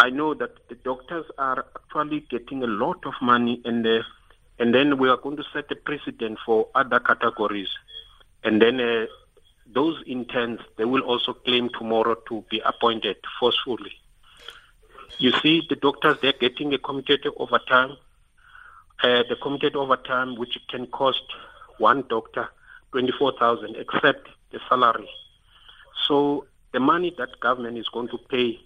I 0.00 0.10
know 0.10 0.32
that 0.34 0.68
the 0.68 0.76
doctors 0.76 1.26
are 1.38 1.66
actually 1.76 2.20
getting 2.30 2.62
a 2.62 2.68
lot 2.68 3.04
of 3.04 3.14
money, 3.20 3.60
and 3.64 3.84
and 4.60 4.72
then 4.72 4.98
we 4.98 5.08
are 5.08 5.16
going 5.16 5.36
to 5.38 5.44
set 5.52 5.70
a 5.72 5.76
precedent 5.76 6.38
for 6.46 6.68
other 6.76 7.00
categories, 7.00 7.70
and 8.44 8.62
then 8.62 9.08
those 9.66 10.02
interns 10.06 10.60
they 10.76 10.84
will 10.84 11.02
also 11.02 11.32
claim 11.32 11.70
tomorrow 11.78 12.16
to 12.28 12.44
be 12.50 12.60
appointed 12.64 13.16
forcefully. 13.38 13.92
You 15.18 15.32
see, 15.42 15.62
the 15.68 15.76
doctors 15.76 16.18
they're 16.20 16.32
getting 16.32 16.74
a 16.74 16.78
committed 16.78 17.26
overtime 17.36 17.96
uh, 19.02 19.24
the 19.28 19.36
committed 19.36 19.74
overtime, 19.74 20.36
which 20.36 20.58
can 20.68 20.86
cost 20.86 21.22
one 21.78 22.04
doctor 22.08 22.48
24,000, 22.92 23.76
except 23.76 24.28
the 24.52 24.60
salary. 24.68 25.08
So 26.06 26.46
the 26.72 26.80
money 26.80 27.14
that 27.18 27.40
government 27.40 27.78
is 27.78 27.88
going 27.88 28.08
to 28.08 28.18
pay 28.18 28.60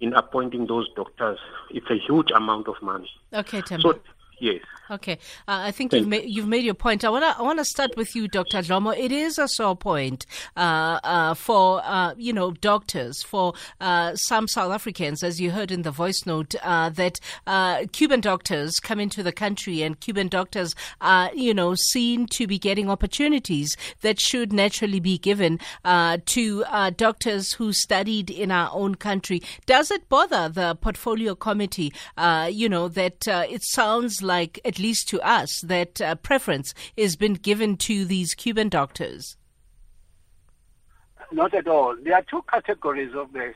in 0.00 0.14
appointing 0.14 0.66
those 0.66 0.88
doctors, 0.94 1.38
it's 1.70 1.90
a 1.90 1.98
huge 1.98 2.30
amount 2.30 2.68
of 2.68 2.80
money. 2.80 3.10
Okay, 3.34 3.60
Tim. 3.60 3.80
So 3.80 3.98
Yes. 4.40 4.60
Okay. 4.90 5.18
Uh, 5.46 5.68
I 5.68 5.70
think 5.70 5.92
you've 5.92 6.08
made, 6.08 6.28
you've 6.28 6.48
made 6.48 6.64
your 6.64 6.74
point. 6.74 7.04
I 7.04 7.10
want 7.10 7.24
to 7.24 7.38
I 7.38 7.42
want 7.42 7.58
to 7.58 7.64
start 7.64 7.96
with 7.96 8.16
you, 8.16 8.26
Dr. 8.26 8.58
Dhlomo. 8.58 8.96
It 8.96 9.12
is 9.12 9.38
a 9.38 9.46
sore 9.46 9.76
point 9.76 10.24
uh, 10.56 10.98
uh, 11.04 11.34
for 11.34 11.82
uh, 11.84 12.14
you 12.16 12.32
know 12.32 12.52
doctors, 12.52 13.22
for 13.22 13.52
uh, 13.80 14.14
some 14.14 14.48
South 14.48 14.72
Africans, 14.72 15.22
as 15.22 15.40
you 15.40 15.50
heard 15.50 15.70
in 15.70 15.82
the 15.82 15.90
voice 15.90 16.24
note, 16.24 16.54
uh, 16.62 16.88
that 16.90 17.20
Cuban 17.92 18.20
doctors 18.20 18.76
come 18.76 18.98
into 18.98 19.22
the 19.22 19.32
country 19.32 19.82
and 19.82 20.00
Cuban 20.00 20.28
doctors 20.28 20.74
are 21.02 21.30
you 21.34 21.52
know 21.52 21.74
seen 21.74 22.26
to 22.28 22.46
be 22.46 22.58
getting 22.58 22.88
opportunities 22.88 23.76
that 24.00 24.18
should 24.18 24.52
naturally 24.52 25.00
be 25.00 25.18
given 25.18 25.60
to 25.84 26.64
doctors 26.96 27.52
who 27.52 27.72
studied 27.74 28.30
in 28.30 28.50
our 28.50 28.70
own 28.72 28.94
country. 28.94 29.42
Does 29.66 29.90
it 29.90 30.08
bother 30.08 30.48
the 30.48 30.76
portfolio 30.76 31.34
committee? 31.34 31.92
you 32.48 32.68
know 32.68 32.88
that 32.88 33.26
it 33.26 33.62
sounds 33.64 34.22
like, 34.22 34.27
at 34.30 34.78
least 34.78 35.08
to 35.08 35.20
us, 35.20 35.60
that 35.62 36.00
uh, 36.00 36.14
preference 36.16 36.74
has 36.96 37.16
been 37.16 37.34
given 37.34 37.76
to 37.78 38.04
these 38.04 38.34
Cuban 38.34 38.68
doctors? 38.68 39.36
Not 41.32 41.54
at 41.54 41.68
all. 41.68 41.96
There 42.02 42.14
are 42.14 42.24
two 42.28 42.42
categories 42.50 43.14
of 43.14 43.32
the 43.32 43.54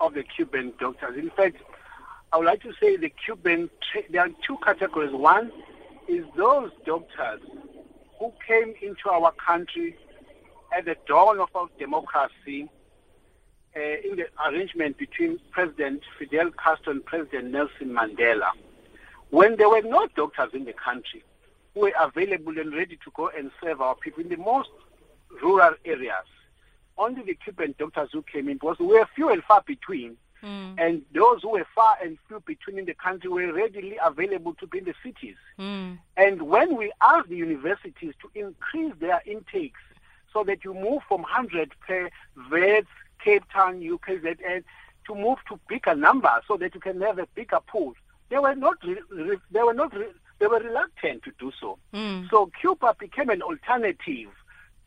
of 0.00 0.14
the 0.14 0.22
Cuban 0.22 0.72
doctors. 0.78 1.16
In 1.16 1.30
fact, 1.30 1.56
I 2.32 2.36
would 2.36 2.46
like 2.46 2.62
to 2.62 2.72
say 2.80 2.96
the 2.96 3.10
Cuban 3.24 3.70
there 4.10 4.22
are 4.22 4.30
two 4.46 4.58
categories. 4.64 5.12
One 5.12 5.50
is 6.06 6.24
those 6.36 6.70
doctors 6.84 7.40
who 8.18 8.32
came 8.46 8.74
into 8.82 9.08
our 9.10 9.32
country 9.32 9.96
at 10.76 10.84
the 10.84 10.96
dawn 11.06 11.40
of 11.40 11.48
our 11.54 11.68
democracy 11.78 12.68
uh, 13.76 13.80
in 13.80 14.16
the 14.16 14.26
arrangement 14.46 14.98
between 14.98 15.38
President 15.50 16.02
Fidel 16.18 16.50
Castro 16.52 16.92
and 16.92 17.04
President 17.04 17.52
Nelson 17.52 17.88
Mandela. 17.88 18.50
When 19.30 19.56
there 19.56 19.68
were 19.68 19.82
no 19.82 20.08
doctors 20.16 20.50
in 20.54 20.64
the 20.64 20.72
country 20.72 21.22
who 21.74 21.80
were 21.80 21.92
available 22.00 22.58
and 22.58 22.74
ready 22.74 22.96
to 23.04 23.10
go 23.14 23.30
and 23.36 23.50
serve 23.62 23.80
our 23.80 23.94
people 23.94 24.22
in 24.22 24.28
the 24.30 24.36
most 24.36 24.70
rural 25.42 25.74
areas, 25.84 26.24
only 26.96 27.22
the 27.22 27.34
Cuban 27.34 27.74
doctors 27.78 28.08
who 28.12 28.22
came 28.22 28.48
in 28.48 28.54
because 28.54 28.78
we 28.78 28.86
were 28.86 29.06
few 29.14 29.28
and 29.30 29.42
far 29.44 29.62
between. 29.66 30.16
Mm. 30.42 30.76
And 30.78 31.02
those 31.12 31.42
who 31.42 31.50
were 31.50 31.66
far 31.74 31.96
and 32.02 32.16
few 32.28 32.40
between 32.40 32.78
in 32.78 32.84
the 32.84 32.94
country 32.94 33.28
were 33.28 33.52
readily 33.52 33.98
available 34.02 34.54
to 34.54 34.66
be 34.66 34.78
in 34.78 34.84
the 34.84 34.94
cities. 35.02 35.36
Mm. 35.58 35.98
And 36.16 36.42
when 36.42 36.76
we 36.76 36.92
asked 37.00 37.28
the 37.28 37.36
universities 37.36 38.14
to 38.22 38.30
increase 38.34 38.94
their 39.00 39.20
intakes 39.26 39.80
so 40.32 40.44
that 40.44 40.64
you 40.64 40.74
move 40.74 41.02
from 41.08 41.22
100 41.22 41.72
per 41.86 42.08
Wits, 42.50 42.88
Cape 43.22 43.44
Town, 43.52 43.80
UKZN, 43.80 44.62
to 45.06 45.14
move 45.14 45.38
to 45.48 45.58
bigger 45.68 45.94
numbers 45.94 46.42
so 46.46 46.56
that 46.56 46.74
you 46.74 46.80
can 46.80 47.00
have 47.00 47.18
a 47.18 47.26
bigger 47.34 47.58
pool, 47.66 47.94
they 48.30 48.38
were 48.38 48.54
not 48.54 48.76
they 48.82 49.62
were 49.62 49.74
not 49.74 49.92
they 50.38 50.46
were 50.46 50.60
reluctant 50.60 51.22
to 51.24 51.32
do 51.38 51.50
so. 51.60 51.78
Mm. 51.92 52.28
So 52.30 52.50
Cuba 52.60 52.94
became 52.98 53.28
an 53.30 53.42
alternative 53.42 54.28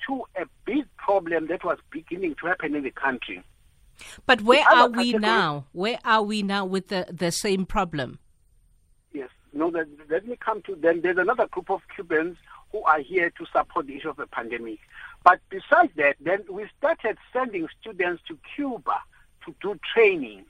to 0.08 0.24
a 0.36 0.46
big 0.66 0.86
problem 0.98 1.48
that 1.48 1.64
was 1.64 1.78
beginning 1.92 2.36
to 2.42 2.48
happen 2.48 2.76
in 2.76 2.84
the 2.84 2.92
country. 2.92 3.44
But 4.26 4.42
where 4.42 4.68
are 4.68 4.90
we 4.90 5.14
now? 5.14 5.66
Where 5.74 6.00
are 6.04 6.24
we 6.24 6.42
now 6.42 6.66
with 6.66 6.88
the, 6.88 7.06
the 7.12 7.32
same 7.32 7.66
problem? 7.66 8.20
Yes. 9.14 9.30
No, 9.54 9.70
that, 9.72 9.88
let 10.10 10.28
me 10.28 10.38
come 10.38 10.62
to 10.64 10.76
then. 10.76 11.02
There's 11.02 11.18
another 11.18 11.48
group 11.48 11.70
of 11.70 11.82
Cubans 11.94 12.38
who 12.72 12.82
are 12.84 13.02
here 13.02 13.30
to 13.32 13.46
support 13.54 13.88
the 13.88 13.98
issue 13.98 14.10
of 14.10 14.18
the 14.18 14.28
pandemic. 14.28 14.80
But 15.24 15.40
besides 15.50 15.92
that, 15.98 16.16
then 16.20 16.44
we 16.50 16.66
started 16.78 17.18
sending 17.32 17.68
students 17.80 18.24
to 18.28 18.38
Cuba 18.56 19.02
to 19.46 19.56
do 19.62 19.80
training 19.94 20.46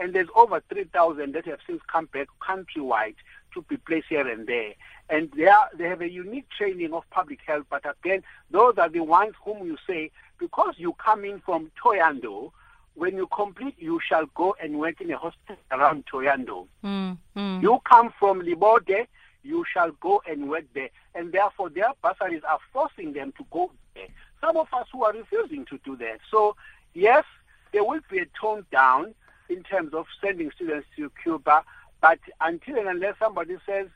and 0.00 0.14
there's 0.14 0.28
over 0.34 0.62
3,000 0.72 1.34
that 1.34 1.44
have 1.44 1.58
since 1.66 1.80
come 1.92 2.06
back 2.06 2.28
countrywide 2.40 3.14
to 3.54 3.62
be 3.62 3.76
placed 3.76 4.06
here 4.08 4.26
and 4.26 4.46
there. 4.46 4.72
And 5.08 5.30
they, 5.36 5.46
are, 5.46 5.68
they 5.76 5.84
have 5.84 6.00
a 6.00 6.10
unique 6.10 6.46
training 6.56 6.94
of 6.94 7.04
public 7.10 7.40
health, 7.46 7.66
but 7.68 7.84
again, 7.88 8.22
those 8.50 8.74
are 8.78 8.88
the 8.88 9.00
ones 9.00 9.34
whom 9.44 9.66
you 9.66 9.76
say, 9.86 10.10
because 10.38 10.74
you 10.78 10.94
come 10.94 11.24
in 11.24 11.40
from 11.40 11.70
Thohoyandou, 11.82 12.50
when 12.94 13.16
you 13.16 13.28
complete, 13.28 13.76
you 13.78 14.00
shall 14.06 14.26
go 14.34 14.56
and 14.60 14.78
work 14.78 15.00
in 15.00 15.10
a 15.10 15.18
hospital 15.18 15.56
around 15.70 16.04
Thohoyandou. 16.06 16.66
Mm, 16.82 17.18
mm. 17.36 17.62
You 17.62 17.78
come 17.88 18.12
from 18.18 18.40
Libode, 18.40 19.06
you 19.42 19.64
shall 19.72 19.92
go 20.00 20.22
and 20.28 20.48
work 20.48 20.64
there. 20.74 20.90
And 21.14 21.32
therefore, 21.32 21.70
their 21.70 21.92
bursaries 22.02 22.42
are 22.48 22.58
forcing 22.72 23.12
them 23.12 23.32
to 23.38 23.46
go 23.50 23.70
there. 23.94 24.08
Some 24.40 24.56
of 24.56 24.68
us 24.72 24.86
who 24.92 25.04
are 25.04 25.12
refusing 25.12 25.66
to 25.66 25.78
do 25.84 25.96
that. 25.96 26.18
So, 26.30 26.56
yes, 26.94 27.24
there 27.72 27.84
will 27.84 28.00
be 28.10 28.18
a 28.18 28.26
tone 28.40 28.66
down 28.72 29.14
in 29.50 29.62
terms 29.62 29.92
of 29.92 30.06
sending 30.20 30.50
students 30.52 30.86
to 30.96 31.10
Cuba. 31.22 31.64
But 32.00 32.20
until 32.40 32.78
and 32.78 32.88
unless 32.88 33.18
somebody 33.18 33.58
says 33.66 33.88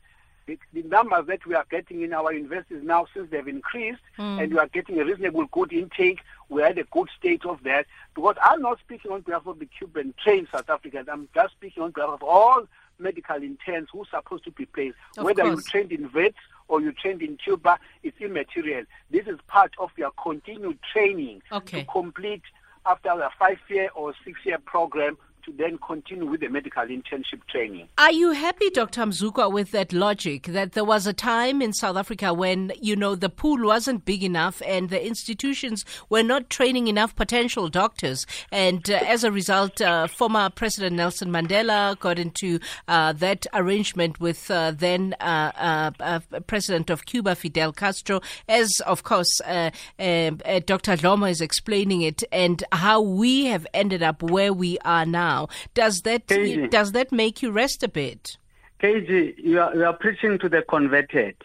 the, 0.46 0.58
the, 0.74 0.82
numbers 0.82 1.26
that 1.28 1.46
we 1.46 1.54
are 1.54 1.64
getting 1.70 2.02
in 2.02 2.12
our 2.12 2.32
universities 2.32 2.82
now, 2.82 3.06
since 3.14 3.30
they've 3.30 3.48
increased 3.48 4.02
mm. 4.18 4.42
and 4.42 4.52
we 4.52 4.58
are 4.58 4.68
getting 4.68 5.00
a 5.00 5.04
reasonable 5.04 5.46
good 5.46 5.72
intake, 5.72 6.20
we 6.50 6.62
are 6.62 6.66
at 6.66 6.78
a 6.78 6.84
good 6.84 7.08
state 7.18 7.46
of 7.46 7.62
that. 7.62 7.86
Because 8.14 8.36
I'm 8.42 8.60
not 8.60 8.78
speaking 8.80 9.10
on 9.10 9.22
behalf 9.22 9.46
of 9.46 9.58
the 9.58 9.66
Cuban 9.66 10.12
trained 10.22 10.48
South 10.52 10.68
Africans. 10.68 11.08
I'm 11.10 11.28
just 11.34 11.52
speaking 11.52 11.82
on 11.82 11.92
behalf 11.92 12.10
of 12.10 12.22
all 12.22 12.66
medical 12.98 13.36
interns 13.36 13.88
who 13.92 14.02
are 14.02 14.06
supposed 14.10 14.44
to 14.44 14.50
be 14.50 14.66
placed. 14.66 14.96
Of 15.16 15.24
Whether 15.24 15.42
course. 15.42 15.64
you 15.64 15.70
trained 15.70 15.92
in 15.92 16.12
Wits 16.12 16.36
or 16.68 16.80
you 16.80 16.92
trained 16.92 17.22
in 17.22 17.36
Cuba, 17.38 17.78
it's 18.02 18.20
immaterial. 18.20 18.84
This 19.10 19.26
is 19.26 19.38
part 19.46 19.72
of 19.78 19.90
your 19.96 20.10
continued 20.22 20.78
training 20.92 21.42
okay. 21.52 21.80
to 21.80 21.86
complete 21.86 22.42
after 22.86 23.08
a 23.08 23.30
five-year 23.38 23.88
or 23.94 24.14
six-year 24.24 24.58
program 24.58 25.16
to 25.44 25.52
then 25.52 25.78
continue 25.86 26.26
with 26.26 26.40
the 26.40 26.48
medical 26.48 26.82
internship 26.82 27.40
training. 27.50 27.88
Are 27.98 28.12
you 28.12 28.32
happy, 28.32 28.70
Dr. 28.70 29.02
Mzukwa, 29.02 29.52
with 29.52 29.70
that 29.72 29.92
logic 29.92 30.44
that 30.44 30.72
there 30.72 30.84
was 30.84 31.06
a 31.06 31.12
time 31.12 31.60
in 31.60 31.72
South 31.72 31.96
Africa 31.96 32.32
when, 32.32 32.72
you 32.80 32.96
know, 32.96 33.14
the 33.14 33.28
pool 33.28 33.66
wasn't 33.66 34.04
big 34.04 34.22
enough 34.22 34.62
and 34.66 34.88
the 34.90 35.04
institutions 35.04 35.84
were 36.08 36.22
not 36.22 36.48
training 36.48 36.88
enough 36.88 37.14
potential 37.14 37.68
doctors? 37.68 38.26
And 38.50 38.88
uh, 38.90 39.00
as 39.06 39.24
a 39.24 39.30
result, 39.30 39.80
uh, 39.80 40.06
former 40.06 40.48
President 40.50 40.96
Nelson 40.96 41.30
Mandela 41.30 41.98
got 41.98 42.18
into 42.18 42.58
uh, 42.88 43.12
that 43.14 43.46
arrangement 43.52 44.20
with 44.20 44.50
uh, 44.50 44.70
then 44.70 45.14
uh, 45.20 45.90
uh, 46.00 46.20
President 46.46 46.90
of 46.90 47.04
Cuba, 47.06 47.34
Fidel 47.34 47.72
Castro, 47.72 48.20
as, 48.48 48.80
of 48.86 49.02
course, 49.02 49.38
Dr. 49.38 49.82
Dhlomo 49.98 51.30
is 51.30 51.40
explaining 51.40 52.02
it, 52.02 52.22
and 52.32 52.64
how 52.72 53.00
we 53.00 53.46
have 53.46 53.66
ended 53.74 54.02
up 54.02 54.22
where 54.22 54.52
we 54.52 54.78
are 54.84 55.04
now 55.04 55.33
now. 55.34 55.48
Does 55.74 56.02
that 56.02 56.26
KG, 56.26 56.70
does 56.70 56.92
that 56.92 57.12
make 57.12 57.42
you 57.42 57.50
rest 57.50 57.82
a 57.82 57.88
bit? 57.88 58.36
KG, 58.82 59.34
you 59.38 59.60
are, 59.60 59.74
you 59.74 59.84
are 59.84 59.96
preaching 60.04 60.38
to 60.38 60.48
the 60.48 60.62
converted. 60.62 61.36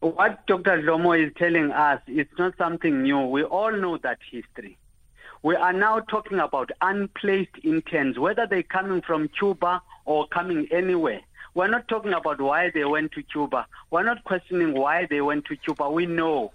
What 0.00 0.46
Dr. 0.46 0.82
Dhlomo 0.82 1.12
is 1.24 1.32
telling 1.36 1.72
us 1.72 2.00
is 2.06 2.26
not 2.38 2.52
something 2.58 3.02
new. 3.02 3.20
We 3.36 3.42
all 3.44 3.72
know 3.72 3.96
that 3.98 4.18
history. 4.30 4.76
We 5.42 5.54
are 5.54 5.72
now 5.72 6.00
talking 6.00 6.38
about 6.38 6.70
unplaced 6.80 7.56
interns, 7.62 8.18
whether 8.18 8.46
they're 8.46 8.62
coming 8.78 9.00
from 9.00 9.28
Cuba 9.28 9.82
or 10.04 10.26
coming 10.28 10.66
anywhere. 10.70 11.20
We're 11.54 11.68
not 11.68 11.88
talking 11.88 12.12
about 12.12 12.40
why 12.40 12.70
they 12.74 12.84
went 12.84 13.12
to 13.12 13.22
Cuba. 13.22 13.66
We're 13.90 14.02
not 14.02 14.24
questioning 14.24 14.74
why 14.74 15.06
they 15.08 15.20
went 15.20 15.46
to 15.46 15.56
Cuba. 15.56 15.88
We 15.90 16.04
know. 16.06 16.52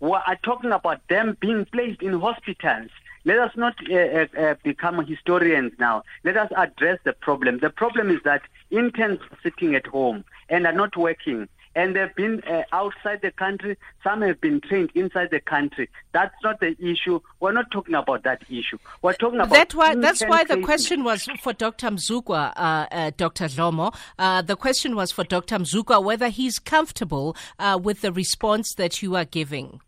We 0.00 0.10
are 0.10 0.38
talking 0.42 0.72
about 0.72 1.00
them 1.08 1.36
being 1.40 1.64
placed 1.64 2.02
in 2.02 2.20
hospitals 2.20 2.90
let 3.24 3.38
us 3.38 3.52
not 3.56 3.74
uh, 3.90 3.94
uh, 3.94 4.26
uh, 4.38 4.54
become 4.62 5.04
historians 5.06 5.72
now. 5.78 6.02
Let 6.24 6.36
us 6.36 6.50
address 6.56 6.98
the 7.04 7.12
problem. 7.12 7.58
The 7.60 7.70
problem 7.70 8.10
is 8.10 8.20
that 8.24 8.42
interns 8.70 9.20
are 9.30 9.38
sitting 9.42 9.74
at 9.74 9.86
home 9.86 10.24
and 10.48 10.66
are 10.66 10.72
not 10.72 10.96
working. 10.96 11.48
and 11.74 11.96
they've 11.96 12.14
been 12.14 12.42
uh, 12.44 12.62
outside 12.72 13.20
the 13.22 13.30
country. 13.30 13.76
Some 14.04 14.22
have 14.22 14.40
been 14.40 14.60
trained 14.60 14.90
inside 14.94 15.30
the 15.30 15.40
country. 15.40 15.88
That's 16.12 16.34
not 16.42 16.60
the 16.60 16.76
issue. 16.78 17.20
We're 17.40 17.52
not 17.52 17.70
talking 17.70 17.94
about 17.94 18.24
that 18.24 18.42
issue. 18.48 18.78
We're 19.00 19.14
talking 19.14 19.40
about 19.40 19.54
that 19.54 19.74
why, 19.74 19.94
that's 19.94 20.22
why 20.22 20.44
the 20.44 20.60
question 20.60 21.04
was 21.04 21.28
for 21.40 21.52
Dr. 21.52 21.88
Mzukwa, 21.88 22.52
uh, 22.56 22.86
uh, 22.90 23.10
Dr. 23.16 23.46
Dhlomo. 23.46 23.94
Uh, 24.18 24.42
the 24.42 24.56
question 24.56 24.94
was 24.94 25.12
for 25.12 25.24
Dr. 25.24 25.58
Mzukwa 25.58 26.02
whether 26.02 26.28
he's 26.28 26.58
comfortable 26.58 27.36
uh, 27.58 27.78
with 27.82 28.00
the 28.02 28.12
response 28.12 28.74
that 28.74 29.02
you 29.02 29.16
are 29.16 29.24
giving. 29.24 29.80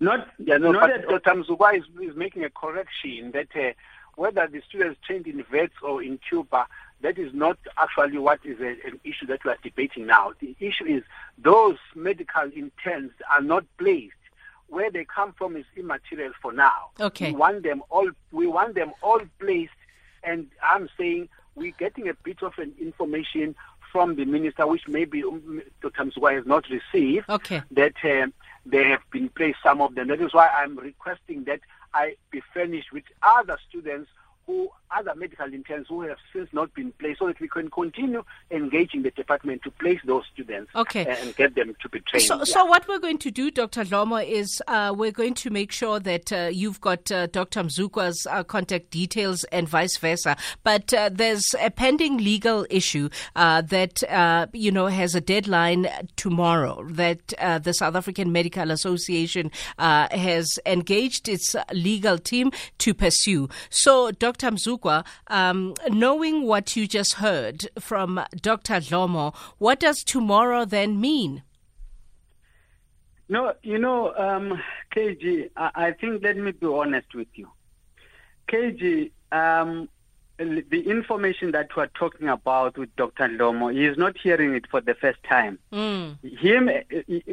Not, 0.00 0.28
yeah, 0.38 0.56
no, 0.56 0.72
not 0.72 0.90
but 1.06 1.24
Dr. 1.24 1.42
Mzukwa 1.42 1.78
is, 1.78 1.84
is 2.00 2.16
making 2.16 2.44
a 2.44 2.50
correction 2.50 3.30
that 3.32 3.48
uh, 3.56 3.72
whether 4.16 4.46
the 4.46 4.62
students 4.68 5.00
trained 5.06 5.26
in 5.26 5.44
Wits 5.50 5.74
or 5.82 6.02
in 6.02 6.18
Cuba, 6.18 6.66
that 7.02 7.18
is 7.18 7.32
not 7.34 7.58
actually 7.76 8.18
what 8.18 8.40
is 8.44 8.60
a, 8.60 8.70
an 8.86 9.00
issue 9.04 9.26
that 9.26 9.44
we 9.44 9.50
are 9.50 9.58
debating 9.62 10.06
now. 10.06 10.32
The 10.40 10.56
issue 10.60 10.86
is 10.86 11.02
those 11.38 11.76
medical 11.94 12.50
interns 12.54 13.12
are 13.30 13.42
not 13.42 13.64
placed. 13.78 14.14
Where 14.68 14.90
they 14.90 15.04
come 15.04 15.34
from 15.34 15.56
is 15.56 15.66
immaterial 15.76 16.32
for 16.40 16.52
now. 16.52 16.90
Okay. 16.98 17.30
We 17.30 17.36
want 17.36 17.62
them 17.62 17.82
all. 17.90 18.10
We 18.32 18.46
want 18.46 18.74
them 18.74 18.92
all 19.02 19.20
placed, 19.38 19.72
and 20.24 20.48
I'm 20.62 20.88
saying 20.98 21.28
we're 21.54 21.74
getting 21.78 22.08
a 22.08 22.14
bit 22.14 22.42
of 22.42 22.54
an 22.58 22.72
information 22.80 23.54
from 23.94 24.16
the 24.16 24.24
minister, 24.24 24.66
which 24.66 24.88
maybe 24.88 25.22
um, 25.22 25.62
Dr. 25.80 26.06
Mzukwa 26.06 26.34
has 26.34 26.44
not 26.46 26.64
received. 26.68 27.30
Okay. 27.30 27.62
That 27.70 27.94
uh, 28.02 28.26
they 28.66 28.82
have 28.88 29.02
been 29.12 29.28
placed. 29.28 29.58
Some 29.62 29.80
of 29.80 29.94
them. 29.94 30.08
That 30.08 30.20
is 30.20 30.34
why 30.34 30.48
I'm 30.48 30.76
requesting 30.76 31.44
that 31.44 31.60
I 31.94 32.16
be 32.32 32.42
furnished 32.52 32.92
with 32.92 33.04
other 33.22 33.56
students 33.68 34.10
who 34.46 34.68
other 34.96 35.14
medical 35.14 35.52
interns 35.52 35.86
who 35.88 36.02
have 36.02 36.18
since 36.32 36.48
not 36.52 36.72
been 36.74 36.92
placed 36.92 37.18
so 37.18 37.26
that 37.26 37.40
we 37.40 37.48
can 37.48 37.70
continue 37.70 38.22
engaging 38.50 39.02
the 39.02 39.10
department 39.10 39.62
to 39.62 39.70
place 39.72 39.98
those 40.04 40.22
students 40.32 40.70
okay. 40.74 41.04
and 41.20 41.34
get 41.36 41.54
them 41.54 41.74
to 41.80 41.88
be 41.88 42.00
trained. 42.00 42.24
So, 42.24 42.38
yeah. 42.38 42.44
so 42.44 42.64
what 42.64 42.86
we're 42.88 42.98
going 42.98 43.18
to 43.18 43.30
do, 43.30 43.50
Dr. 43.50 43.84
Dhlomo, 43.84 44.24
is 44.26 44.62
uh, 44.68 44.94
we're 44.96 45.12
going 45.12 45.34
to 45.34 45.50
make 45.50 45.72
sure 45.72 45.98
that 46.00 46.32
uh, 46.32 46.50
you've 46.52 46.80
got 46.80 47.10
uh, 47.10 47.26
Dr. 47.26 47.62
Mzukwa's 47.64 48.26
uh, 48.30 48.44
contact 48.44 48.90
details 48.90 49.44
and 49.44 49.68
vice 49.68 49.96
versa. 49.96 50.36
But 50.62 50.94
uh, 50.94 51.10
there's 51.12 51.54
a 51.60 51.70
pending 51.70 52.18
legal 52.18 52.66
issue 52.70 53.08
uh, 53.36 53.62
that, 53.62 54.48
you 54.52 54.70
know, 54.70 54.86
has 54.86 55.14
a 55.14 55.20
deadline 55.20 55.88
tomorrow 56.16 56.84
that 56.90 57.28
the 57.64 57.72
South 57.72 57.94
African 57.96 58.32
Medical 58.32 58.70
Association 58.70 59.50
has 59.78 60.58
engaged 60.66 61.28
its 61.28 61.56
legal 61.72 62.18
team 62.18 62.52
to 62.78 62.94
pursue. 62.94 63.48
So, 63.70 64.10
Dr. 64.12 64.33
Mzukwa, 64.38 65.06
um, 65.28 65.74
knowing 65.88 66.42
what 66.46 66.76
you 66.76 66.86
just 66.86 67.14
heard 67.14 67.68
from 67.78 68.20
Dr. 68.40 68.74
Dhlomo, 68.74 69.34
what 69.58 69.80
does 69.80 70.04
tomorrow 70.04 70.64
then 70.64 71.00
mean? 71.00 71.42
No, 73.28 73.54
you 73.62 73.78
know, 73.78 74.14
um, 74.14 74.60
KG, 74.94 75.50
I, 75.56 75.70
I, 75.74 75.90
think 75.92 76.22
let 76.22 76.36
me 76.36 76.52
be 76.52 76.66
honest 76.66 77.14
with 77.14 77.28
you. 77.34 77.48
KG, 78.52 79.10
um, 79.32 79.88
the 80.38 80.82
information 80.88 81.52
that 81.52 81.76
we're 81.76 81.86
talking 81.88 82.28
about 82.28 82.76
with 82.76 82.94
Dr. 82.96 83.28
Dhlomo, 83.28 83.72
he 83.72 83.84
is 83.84 83.96
not 83.96 84.16
hearing 84.18 84.54
it 84.54 84.66
for 84.68 84.80
the 84.80 84.94
first 84.94 85.22
time. 85.22 85.58
Mm. 85.72 86.16
Him, 86.38 86.70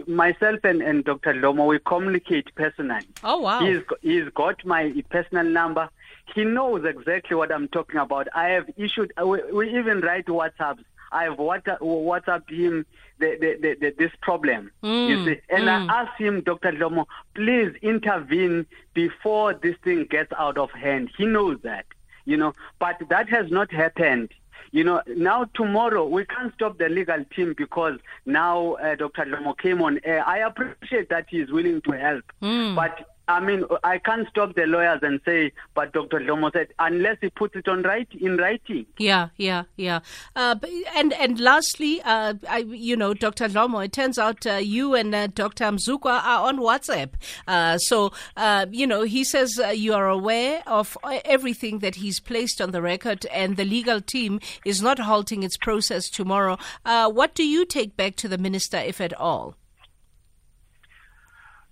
myself, 0.07 0.59
and, 0.63 0.81
and 0.81 1.03
Dr. 1.03 1.33
Dhlomo, 1.33 1.67
we 1.67 1.79
communicate 1.79 2.53
personally. 2.55 3.07
Oh, 3.23 3.39
wow. 3.39 3.65
He's, 3.65 3.81
he's 4.01 4.29
got 4.35 4.63
my 4.65 4.93
personal 5.09 5.45
number. 5.45 5.89
He 6.35 6.43
knows 6.43 6.85
exactly 6.85 7.35
what 7.35 7.51
I'm 7.51 7.67
talking 7.69 7.99
about. 7.99 8.27
I 8.35 8.49
have 8.49 8.69
issued, 8.77 9.13
uh, 9.19 9.25
we, 9.25 9.41
we 9.51 9.77
even 9.77 10.01
write 10.01 10.27
WhatsApps. 10.27 10.83
I 11.11 11.25
have 11.25 11.37
WhatsApp 11.37 12.49
him 12.49 12.85
the, 13.19 13.37
the, 13.61 13.75
the, 13.79 13.95
this 13.97 14.11
problem. 14.21 14.71
Mm, 14.83 15.09
you 15.09 15.25
see, 15.25 15.41
and 15.49 15.65
mm. 15.65 15.89
I 15.89 16.01
asked 16.01 16.19
him, 16.19 16.41
Dr. 16.41 16.71
Dhlomo, 16.71 17.05
please 17.35 17.73
intervene 17.81 18.65
before 18.93 19.53
this 19.53 19.75
thing 19.83 20.05
gets 20.09 20.31
out 20.37 20.57
of 20.57 20.71
hand. 20.71 21.09
He 21.17 21.25
knows 21.25 21.59
that, 21.63 21.85
you 22.25 22.38
know, 22.38 22.53
but 22.79 22.97
that 23.10 23.29
has 23.29 23.51
not 23.51 23.71
happened. 23.71 24.29
You 24.71 24.86
know, 24.86 25.01
now 25.07 25.45
tomorrow 25.53 26.07
we 26.07 26.25
can't 26.25 26.53
stop 26.53 26.77
the 26.77 26.88
legal 26.88 27.25
team 27.36 27.53
because 27.57 27.99
now 28.25 28.73
uh, 28.75 28.95
Dr. 28.95 29.25
Dhlomo 29.25 29.57
came 29.57 29.81
on 29.81 29.99
air. 30.05 30.25
I 30.25 30.39
appreciate 30.39 31.10
that 31.10 31.25
he 31.29 31.39
is 31.39 31.51
willing 31.51 31.81
to 31.81 31.91
help, 31.91 32.23
mm. 32.41 32.75
but 32.75 33.05
I 33.27 33.39
mean, 33.39 33.63
I 33.84 33.97
can't 33.97 34.27
stop 34.29 34.55
the 34.55 34.65
lawyers 34.65 34.99
and 35.01 35.21
say, 35.25 35.51
but 35.73 35.93
Dr. 35.93 36.19
Dhlomo 36.19 36.51
said, 36.51 36.67
unless 36.79 37.17
he 37.21 37.29
puts 37.29 37.55
it 37.55 37.67
on 37.67 37.84
right 37.84 38.07
in 38.19 38.38
writing. 38.38 38.86
Yeah, 38.97 39.29
yeah, 39.38 39.63
yeah. 39.77 39.99
Uh, 40.36 40.55
and 40.95 41.13
and 41.13 41.39
lastly, 41.39 42.01
uh, 42.01 42.34
I, 42.49 42.60
you 42.60 42.97
know, 42.97 43.13
Dr. 43.13 43.47
Dhlomo, 43.47 43.86
it 43.86 43.93
turns 43.93 44.17
out 44.17 44.45
uh, 44.45 44.55
you 44.55 44.95
and 44.95 45.13
uh, 45.13 45.27
Dr. 45.27 45.65
Mzukwa 45.65 46.23
are 46.23 46.47
on 46.47 46.60
WhatsApp. 46.60 47.12
Uh, 47.47 47.77
so, 47.77 48.12
uh, 48.36 48.65
you 48.71 48.88
know, 48.88 49.03
he 49.03 49.23
says 49.23 49.60
you 49.73 49.93
are 49.93 50.10
aware 50.10 50.63
of 50.67 50.97
everything 51.25 51.79
that 51.79 51.95
he's 51.95 52.19
placed 52.19 52.60
on 52.60 52.71
the 52.71 52.81
record, 52.81 53.25
and 53.27 53.55
the 53.55 53.65
legal 53.65 54.01
team 54.01 54.39
is 54.65 54.81
not 54.81 54.99
halting 54.99 55.43
its 55.43 55.57
process 55.57 56.10
tomorrow. 56.10 56.57
what 56.84 57.36
do 57.36 57.43
you 57.43 57.65
take 57.65 57.95
back 57.95 58.15
to 58.17 58.27
the 58.27 58.38
minister, 58.38 58.77
if 58.77 58.99
at 58.99 59.13
all? 59.13 59.55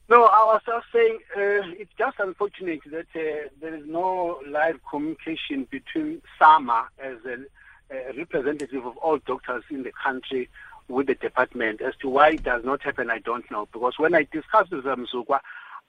No, 0.09 0.23
I 0.23 0.43
was 0.43 0.61
just 0.65 0.87
saying 0.91 1.19
uh, 1.37 1.69
it's 1.77 1.93
just 1.95 2.17
unfortunate 2.17 2.79
that 2.89 3.05
uh, 3.15 3.47
there 3.61 3.75
is 3.75 3.83
no 3.85 4.39
live 4.47 4.79
communication 4.89 5.67
between 5.69 6.23
SAMA 6.39 6.87
as 6.97 7.17
a, 7.25 7.95
a, 7.95 8.17
representative 8.17 8.87
of 8.87 8.97
all 8.97 9.19
doctors 9.27 9.63
in 9.69 9.83
the 9.83 9.91
country 10.03 10.49
with 10.87 11.05
the 11.05 11.13
department. 11.13 11.81
As 11.81 11.93
to 12.01 12.09
why 12.09 12.31
it 12.31 12.43
does 12.43 12.65
not 12.65 12.81
happen, 12.81 13.11
I 13.11 13.19
don't 13.19 13.49
know. 13.51 13.67
Because 13.71 13.99
when 13.99 14.15
I 14.15 14.27
discuss 14.31 14.71
with 14.71 14.83
Mzukwa, 14.83 15.41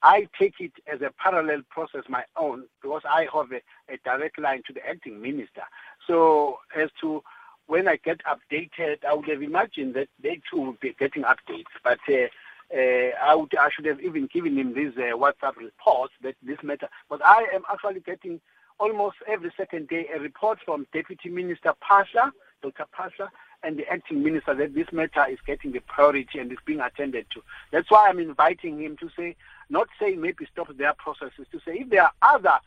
I 0.02 0.28
take 0.38 0.61
it 0.61 0.72
as 0.87 1.00
a 1.00 1.11
parallel 1.16 1.62
process, 1.70 2.02
my 2.06 2.24
own, 2.37 2.64
because 2.83 3.02
I 3.09 3.26
have 3.33 3.50
a, 3.52 3.62
a 3.90 3.96
direct 4.04 4.38
line 4.38 4.62
to 4.66 4.74
the 4.74 4.87
acting 4.87 5.22
minister. 5.22 5.62
So 6.06 6.59
as 6.76 6.90
to 7.00 7.22
when 7.68 7.88
I 7.88 7.96
get 7.96 8.20
updated, 8.24 9.02
I 9.09 9.14
would 9.14 9.28
have 9.28 9.42
imagined 9.42 9.94
that 9.94 10.09
they 10.22 10.42
too 10.50 10.61
would 10.61 10.80
be 10.80 10.94
getting 10.98 11.22
updates. 11.22 11.72
But 11.83 12.00
uh, 12.06 12.26
uh, 12.74 13.16
I, 13.22 13.35
would, 13.35 13.54
I 13.56 13.68
should 13.70 13.87
have 13.87 14.00
even 14.00 14.26
given 14.26 14.56
him 14.56 14.74
these 14.74 14.92
uh, 14.96 15.16
WhatsApp 15.16 15.56
reports 15.56 16.12
that 16.22 16.37
this 16.42 16.59
matter. 16.62 16.88
But 17.09 17.24
I 17.24 17.46
am 17.52 17.62
actually 17.70 18.00
getting 18.00 18.40
almost 18.78 19.16
every 19.28 19.52
second 19.56 19.88
day 19.88 20.06
a 20.14 20.20
report 20.20 20.59
from 20.64 20.87
Deputy 20.92 21.28
Minister 21.28 21.74
Phaahla, 21.88 22.30
Dr. 22.62 22.87
Phaahla, 22.96 23.28
and 23.62 23.78
the 23.78 23.87
acting 23.88 24.22
minister 24.22 24.54
that 24.54 24.74
this 24.74 24.87
matter 24.92 25.26
is 25.30 25.38
getting 25.46 25.72
the 25.72 25.80
priority 25.80 26.38
and 26.38 26.50
is 26.50 26.59
being 26.64 26.80
attended 26.80 27.26
to. 27.35 27.42
That's 27.72 27.90
why 27.90 28.09
I'm 28.09 28.18
inviting 28.18 28.80
him 28.80 28.96
to 28.98 29.11
say, 29.16 29.37
not 29.68 29.88
saying 29.98 30.20
maybe 30.20 30.46
stop 30.50 30.74
their 30.76 30.94
processes, 30.94 31.46
to 31.52 31.61
say 31.64 31.80
if 31.80 31.90
there 31.90 32.04
are 32.04 32.12
other 32.22 32.59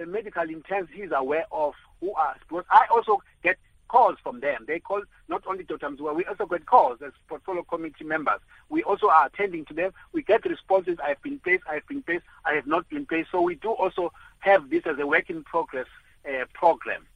uh, 0.00 0.04
medical 0.06 0.42
interns 0.42 0.88
he's 0.92 1.10
aware 1.14 1.46
of 1.50 1.74
who 2.00 2.12
are, 2.14 2.36
because 2.48 2.64
I 2.70 2.86
also 2.90 3.22
get 3.42 3.56
calls 3.90 4.16
from 4.22 4.38
them. 4.38 4.64
They 4.68 4.78
call 4.78 5.02
not 5.28 5.42
only 5.48 5.64
Dr. 5.64 5.88
Mzukwa, 5.88 6.14
we 6.14 6.24
also 6.24 6.46
get 6.46 6.64
calls 6.64 6.98
as 7.04 7.12
portfolio 7.28 7.64
committee 7.64 8.04
members. 8.04 8.38
We 8.68 8.84
also 8.84 9.08
are 9.08 9.26
attending 9.26 9.64
to 9.66 9.74
them. 9.74 9.90
We 10.12 10.22
get 10.22 10.44
responses, 10.44 10.96
I 11.04 11.08
have 11.08 11.22
been 11.22 11.40
placed, 11.40 11.64
I 11.68 11.74
have 11.74 11.88
been 11.88 12.02
placed, 12.02 12.24
I 12.46 12.54
have 12.54 12.68
not 12.68 12.88
been 12.88 13.04
placed. 13.04 13.32
So 13.32 13.40
we 13.40 13.56
do 13.56 13.70
also 13.70 14.12
have 14.38 14.70
this 14.70 14.84
as 14.86 14.96
a 15.00 15.06
work 15.06 15.28
in 15.28 15.42
progress 15.42 15.88
uh, 16.24 16.44
program. 16.54 17.06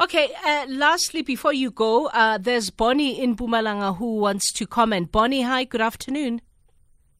Okay, 0.00 0.32
uh, 0.46 0.64
lastly, 0.68 1.20
before 1.20 1.52
you 1.52 1.70
go, 1.70 2.06
uh, 2.06 2.38
there's 2.38 2.70
Bonnie 2.70 3.20
in 3.22 3.36
Mpumalanga 3.36 3.98
who 3.98 4.16
wants 4.16 4.50
to 4.52 4.66
comment. 4.66 5.12
Bonnie, 5.12 5.42
hi, 5.42 5.64
good 5.64 5.82
afternoon. 5.82 6.40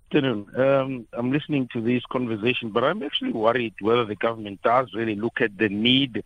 Afternoon. 0.06 0.46
Um, 0.56 1.06
I'm 1.12 1.30
listening 1.30 1.68
to 1.74 1.80
this 1.82 2.02
conversation, 2.10 2.70
but 2.70 2.84
I'm 2.84 3.02
actually 3.02 3.32
worried 3.32 3.74
whether 3.80 4.06
the 4.06 4.16
government 4.16 4.62
does 4.62 4.94
really 4.94 5.14
look 5.14 5.40
at 5.42 5.58
the 5.58 5.68
need 5.68 6.24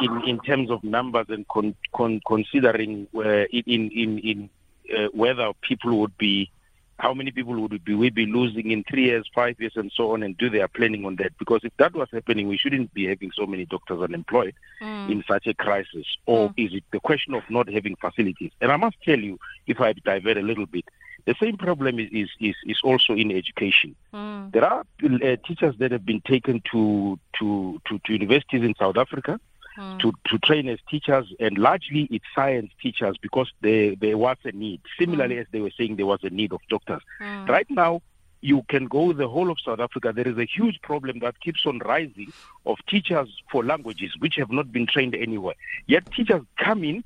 in 0.00 0.22
in 0.26 0.38
terms 0.40 0.70
of 0.70 0.82
numbers 0.84 1.26
and 1.28 1.46
con, 1.48 1.74
con, 1.94 2.20
considering 2.26 3.06
uh, 3.16 3.44
in 3.52 3.90
in 3.90 4.18
in 4.18 4.50
uh, 4.96 5.08
whether 5.12 5.52
people 5.62 6.00
would 6.00 6.16
be 6.18 6.50
how 6.98 7.12
many 7.12 7.30
people 7.32 7.60
would 7.60 7.84
be 7.84 7.94
we 7.94 8.10
be 8.10 8.26
losing 8.26 8.70
in 8.70 8.84
three 8.84 9.06
years, 9.06 9.28
five 9.34 9.58
years, 9.58 9.72
and 9.76 9.90
so 9.94 10.12
on, 10.12 10.22
and 10.22 10.38
do 10.38 10.48
their 10.48 10.68
planning 10.68 11.04
on 11.04 11.16
that? 11.16 11.36
Because 11.38 11.60
if 11.64 11.72
that 11.78 11.92
was 11.92 12.08
happening, 12.12 12.46
we 12.46 12.56
shouldn't 12.56 12.94
be 12.94 13.06
having 13.06 13.32
so 13.34 13.46
many 13.46 13.64
doctors 13.64 14.00
unemployed 14.00 14.54
mm. 14.80 15.10
in 15.10 15.24
such 15.26 15.46
a 15.46 15.54
crisis. 15.54 16.06
Or 16.26 16.50
mm. 16.50 16.54
is 16.56 16.72
it 16.72 16.84
the 16.92 17.00
question 17.00 17.34
of 17.34 17.42
not 17.50 17.68
having 17.68 17.96
facilities? 17.96 18.52
And 18.60 18.70
I 18.70 18.76
must 18.76 18.96
tell 19.02 19.18
you, 19.18 19.38
if 19.66 19.80
I 19.80 19.92
divert 19.92 20.36
a 20.36 20.42
little 20.42 20.66
bit, 20.66 20.84
the 21.26 21.34
same 21.40 21.56
problem 21.56 21.98
is 21.98 22.08
is 22.12 22.28
is, 22.40 22.54
is 22.66 22.80
also 22.84 23.14
in 23.14 23.30
education. 23.32 23.94
Mm. 24.12 24.52
There 24.52 24.64
are 24.64 24.80
uh, 24.80 25.36
teachers 25.46 25.74
that 25.78 25.92
have 25.92 26.04
been 26.04 26.20
taken 26.20 26.62
to 26.72 27.18
to 27.38 27.80
to, 27.88 27.98
to 27.98 28.12
universities 28.12 28.62
in 28.62 28.74
South 28.74 28.96
Africa 28.96 29.40
mm. 29.76 30.00
to, 30.00 30.12
to 30.26 30.38
train 30.38 30.68
as 30.68 30.78
teachers, 30.88 31.32
and 31.40 31.58
largely 31.58 32.08
it's 32.10 32.24
science 32.34 32.70
teachers 32.80 33.16
because 33.18 33.52
there, 33.60 33.94
there 33.96 34.18
was 34.18 34.36
a 34.44 34.52
need. 34.52 34.80
Similarly, 34.98 35.36
mm. 35.36 35.40
as 35.40 35.46
they 35.50 35.60
were 35.60 35.72
saying, 35.76 35.96
there 35.96 36.06
was 36.06 36.20
a 36.22 36.30
need 36.30 36.52
of 36.52 36.60
doctors. 36.68 37.02
Mm. 37.20 37.48
Right 37.48 37.66
now, 37.70 38.02
you 38.40 38.62
can 38.68 38.86
go 38.86 39.12
the 39.12 39.28
whole 39.28 39.50
of 39.50 39.58
South 39.64 39.80
Africa. 39.80 40.12
There 40.14 40.28
is 40.28 40.36
a 40.38 40.44
huge 40.44 40.80
problem 40.82 41.20
that 41.20 41.40
keeps 41.40 41.64
on 41.66 41.78
rising 41.78 42.32
of 42.66 42.78
teachers 42.86 43.28
for 43.50 43.64
languages 43.64 44.12
which 44.18 44.36
have 44.36 44.50
not 44.50 44.70
been 44.70 44.86
trained 44.86 45.14
anywhere. 45.14 45.54
Yet 45.86 46.10
teachers 46.12 46.42
come 46.58 46.84
in, 46.84 47.04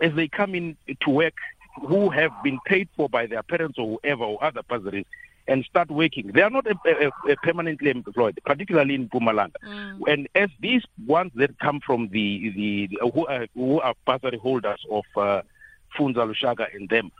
as 0.00 0.14
they 0.14 0.28
come 0.28 0.54
in 0.54 0.76
to 1.00 1.10
work, 1.10 1.34
who 1.86 2.10
have 2.10 2.30
been 2.42 2.58
paid 2.66 2.88
for 2.96 3.08
by 3.08 3.26
their 3.26 3.42
parents 3.42 3.78
or 3.78 3.98
whoever 4.02 4.24
or 4.24 4.42
other 4.44 4.62
bursaries 4.62 5.06
and 5.48 5.64
start 5.64 5.90
working. 5.90 6.28
They 6.28 6.42
are 6.42 6.50
not 6.50 6.66
a, 6.66 6.76
a, 6.86 7.32
a 7.32 7.36
permanently 7.36 7.90
employed, 7.90 8.38
particularly 8.44 8.94
in 8.94 9.08
Mpumalanga. 9.08 9.54
Mm. 9.66 10.00
And 10.06 10.28
as 10.34 10.50
these 10.60 10.82
ones 11.06 11.32
that 11.34 11.58
come 11.58 11.80
from 11.80 12.08
the 12.08 12.50
the, 12.54 12.86
the 12.86 13.10
who, 13.12 13.26
are, 13.26 13.46
who 13.54 13.80
are 13.80 13.94
bursary 14.06 14.38
holders 14.38 14.84
of 14.90 15.04
uh, 15.16 15.42
Funza 15.96 16.32
Lushaka 16.32 16.74
and 16.74 16.88
them, 16.88 17.10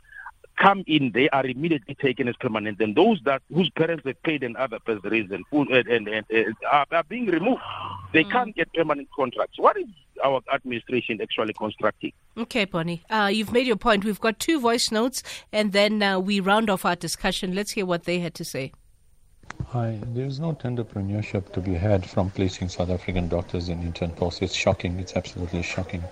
come 0.57 0.83
in, 0.87 1.11
they 1.13 1.29
are 1.29 1.45
immediately 1.45 1.95
taken 1.95 2.27
as 2.27 2.35
permanent. 2.37 2.79
And 2.79 2.95
those 2.95 3.19
that 3.25 3.41
whose 3.53 3.69
parents 3.71 4.03
have 4.05 4.21
paid 4.23 4.43
and 4.43 4.55
other 4.55 4.79
bursaries 4.85 5.29
and, 5.31 5.43
and, 5.51 5.87
and, 5.87 6.07
and 6.07 6.25
uh, 6.33 6.67
are, 6.71 6.85
are, 6.91 7.03
being 7.03 7.25
removed, 7.25 7.61
they 8.13 8.23
mm. 8.23 8.31
can't 8.31 8.55
get 8.55 8.73
permanent 8.73 9.09
contracts. 9.15 9.59
What 9.59 9.77
is 9.77 9.85
our 10.23 10.41
administration 10.53 11.19
actually 11.21 11.53
constructing? 11.53 12.13
Okay, 12.37 12.65
Bonnie, 12.65 13.03
uh, 13.09 13.29
you've 13.31 13.51
made 13.51 13.67
your 13.67 13.75
point. 13.75 14.05
We've 14.05 14.19
got 14.19 14.39
two 14.39 14.59
voice 14.59 14.91
notes, 14.91 15.21
and 15.51 15.71
then 15.73 16.01
uh, 16.01 16.19
we 16.19 16.39
round 16.39 16.69
off 16.69 16.85
our 16.85 16.95
discussion. 16.95 17.53
Let's 17.53 17.71
hear 17.71 17.85
what 17.85 18.05
they 18.05 18.19
had 18.19 18.33
to 18.35 18.45
say. 18.45 18.71
Hi, 19.67 19.99
there's 20.07 20.39
no 20.39 20.53
entrepreneurship 20.53 21.51
to 21.53 21.59
be 21.59 21.73
had 21.73 22.09
from 22.09 22.29
placing 22.29 22.69
South 22.69 22.89
African 22.89 23.27
doctors 23.27 23.69
in 23.69 23.81
intern 23.81 24.11
posts. 24.11 24.41
It's 24.41 24.55
shocking. 24.55 24.99
It's 24.99 25.15
absolutely 25.15 25.63
shocking 25.63 26.03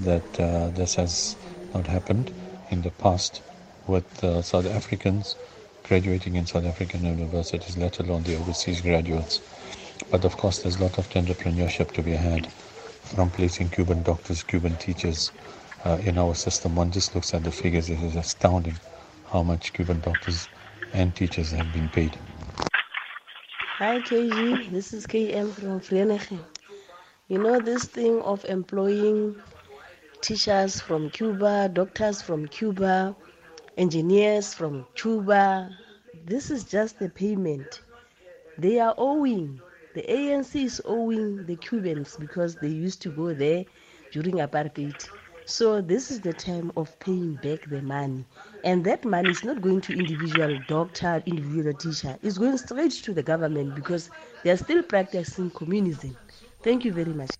that 0.00 0.40
uh, 0.40 0.68
this 0.68 0.94
has 0.96 1.36
not 1.74 1.86
happened 1.86 2.32
in 2.70 2.82
the 2.82 2.90
past 2.90 3.42
with 3.86 4.22
uh, 4.22 4.42
South 4.42 4.66
Africans 4.66 5.36
graduating 5.84 6.36
in 6.36 6.44
South 6.44 6.66
African 6.66 7.04
universities, 7.04 7.76
let 7.78 7.98
alone 7.98 8.22
the 8.24 8.36
overseas 8.36 8.80
graduates. 8.82 9.40
But 10.10 10.24
of 10.24 10.36
course, 10.36 10.58
there's 10.60 10.76
a 10.76 10.82
lot 10.82 10.98
of 10.98 11.08
entrepreneurship 11.10 11.92
to 11.92 12.02
be 12.02 12.12
had 12.12 12.48
from 13.14 13.30
placing 13.30 13.70
Cuban 13.70 14.02
doctors, 14.02 14.42
Cuban 14.42 14.76
teachers 14.76 15.32
uh, 15.84 15.98
in 16.04 16.18
our 16.18 16.34
system. 16.34 16.76
One 16.76 16.90
just 16.90 17.14
looks 17.14 17.34
at 17.34 17.44
the 17.44 17.50
figures, 17.50 17.88
it 17.88 18.00
is 18.00 18.16
astounding 18.16 18.78
how 19.30 19.42
much 19.42 19.72
Cuban 19.72 20.00
doctors 20.00 20.48
and 20.92 21.14
teachers 21.14 21.50
have 21.52 21.72
been 21.72 21.88
paid. 21.88 22.16
Hi 23.78 24.00
KG, 24.00 24.70
this 24.70 24.92
is 24.92 25.06
KM 25.06 25.52
from 25.52 25.80
Vereeniging. 25.80 26.44
You 27.28 27.38
know, 27.38 27.60
this 27.60 27.84
thing 27.84 28.20
of 28.22 28.44
employing 28.46 29.36
teachers 30.20 30.80
from 30.80 31.10
Cuba, 31.10 31.70
doctors 31.72 32.20
from 32.20 32.48
Cuba, 32.48 33.14
engineers 33.76 34.52
from 34.52 34.86
Cuba. 34.94 35.70
This 36.24 36.50
is 36.50 36.64
just 36.64 36.98
the 36.98 37.08
payment. 37.08 37.82
They 38.58 38.80
are 38.80 38.94
owing. 38.98 39.60
The 39.94 40.04
ANC 40.10 40.64
is 40.64 40.80
owing 40.84 41.44
the 41.46 41.56
Cubans 41.56 42.16
because 42.16 42.56
they 42.56 42.68
used 42.68 43.02
to 43.02 43.10
go 43.10 43.32
there 43.34 43.64
during 44.10 44.34
apartheid. 44.36 45.08
So 45.44 45.80
this 45.80 46.10
is 46.10 46.20
the 46.20 46.32
time 46.34 46.70
of 46.76 46.98
paying 46.98 47.36
back 47.36 47.64
the 47.66 47.80
money. 47.80 48.26
And 48.62 48.84
that 48.84 49.04
money 49.04 49.30
is 49.30 49.44
not 49.44 49.60
going 49.60 49.80
to 49.82 49.96
individual 49.96 50.56
doctor, 50.58 51.22
individual 51.26 51.74
teacher. 51.74 52.18
It's 52.22 52.38
going 52.38 52.58
straight 52.58 52.92
to 52.92 53.14
the 53.14 53.22
government 53.22 53.74
because 53.74 54.10
they 54.42 54.50
are 54.50 54.56
still 54.56 54.82
practicing 54.82 55.50
communism. 55.50 56.18
Thank 56.62 56.84
you 56.84 56.92
very 56.92 57.12
much. 57.14 57.30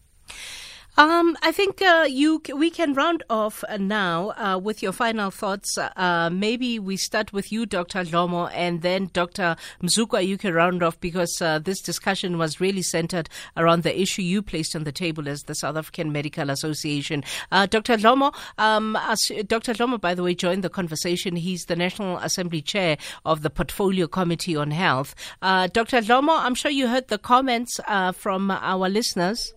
Um, 0.98 1.36
I 1.42 1.52
think 1.52 1.80
uh, 1.80 2.06
you 2.10 2.42
we 2.56 2.70
can 2.70 2.92
round 2.92 3.22
off 3.30 3.62
uh, 3.68 3.76
now 3.76 4.30
uh, 4.30 4.58
with 4.58 4.82
your 4.82 4.90
final 4.90 5.30
thoughts. 5.30 5.78
Uh, 5.78 6.28
maybe 6.32 6.80
we 6.80 6.96
start 6.96 7.32
with 7.32 7.52
you, 7.52 7.66
Dr. 7.66 8.02
Lomo, 8.02 8.50
and 8.52 8.82
then 8.82 9.08
Dr. 9.12 9.54
Mzukwa. 9.80 10.26
You 10.26 10.36
can 10.36 10.54
round 10.54 10.82
off 10.82 10.98
because 10.98 11.40
uh, 11.40 11.60
this 11.60 11.80
discussion 11.82 12.36
was 12.36 12.60
really 12.60 12.82
centered 12.82 13.28
around 13.56 13.84
the 13.84 13.96
issue 13.96 14.22
you 14.22 14.42
placed 14.42 14.74
on 14.74 14.82
the 14.82 14.90
table 14.90 15.28
as 15.28 15.44
the 15.44 15.54
South 15.54 15.76
African 15.76 16.10
Medical 16.10 16.50
Association. 16.50 17.22
Uh, 17.52 17.66
Dr. 17.66 17.96
Lomo, 17.96 18.34
um, 18.58 18.98
Dr. 19.46 19.74
Dhlomo, 19.74 20.00
by 20.00 20.16
the 20.16 20.24
way, 20.24 20.34
joined 20.34 20.64
the 20.64 20.68
conversation. 20.68 21.36
He's 21.36 21.66
the 21.66 21.76
National 21.76 22.16
Assembly 22.16 22.60
Chair 22.60 22.98
of 23.24 23.42
the 23.42 23.50
Portfolio 23.50 24.08
Committee 24.08 24.56
on 24.56 24.72
Health. 24.72 25.14
Dr. 25.40 26.00
Lomo, 26.00 26.36
I'm 26.36 26.56
sure 26.56 26.72
you 26.72 26.88
heard 26.88 27.06
the 27.06 27.18
comments 27.18 27.78
from 28.14 28.50
our 28.50 28.88
listeners. 28.88 29.54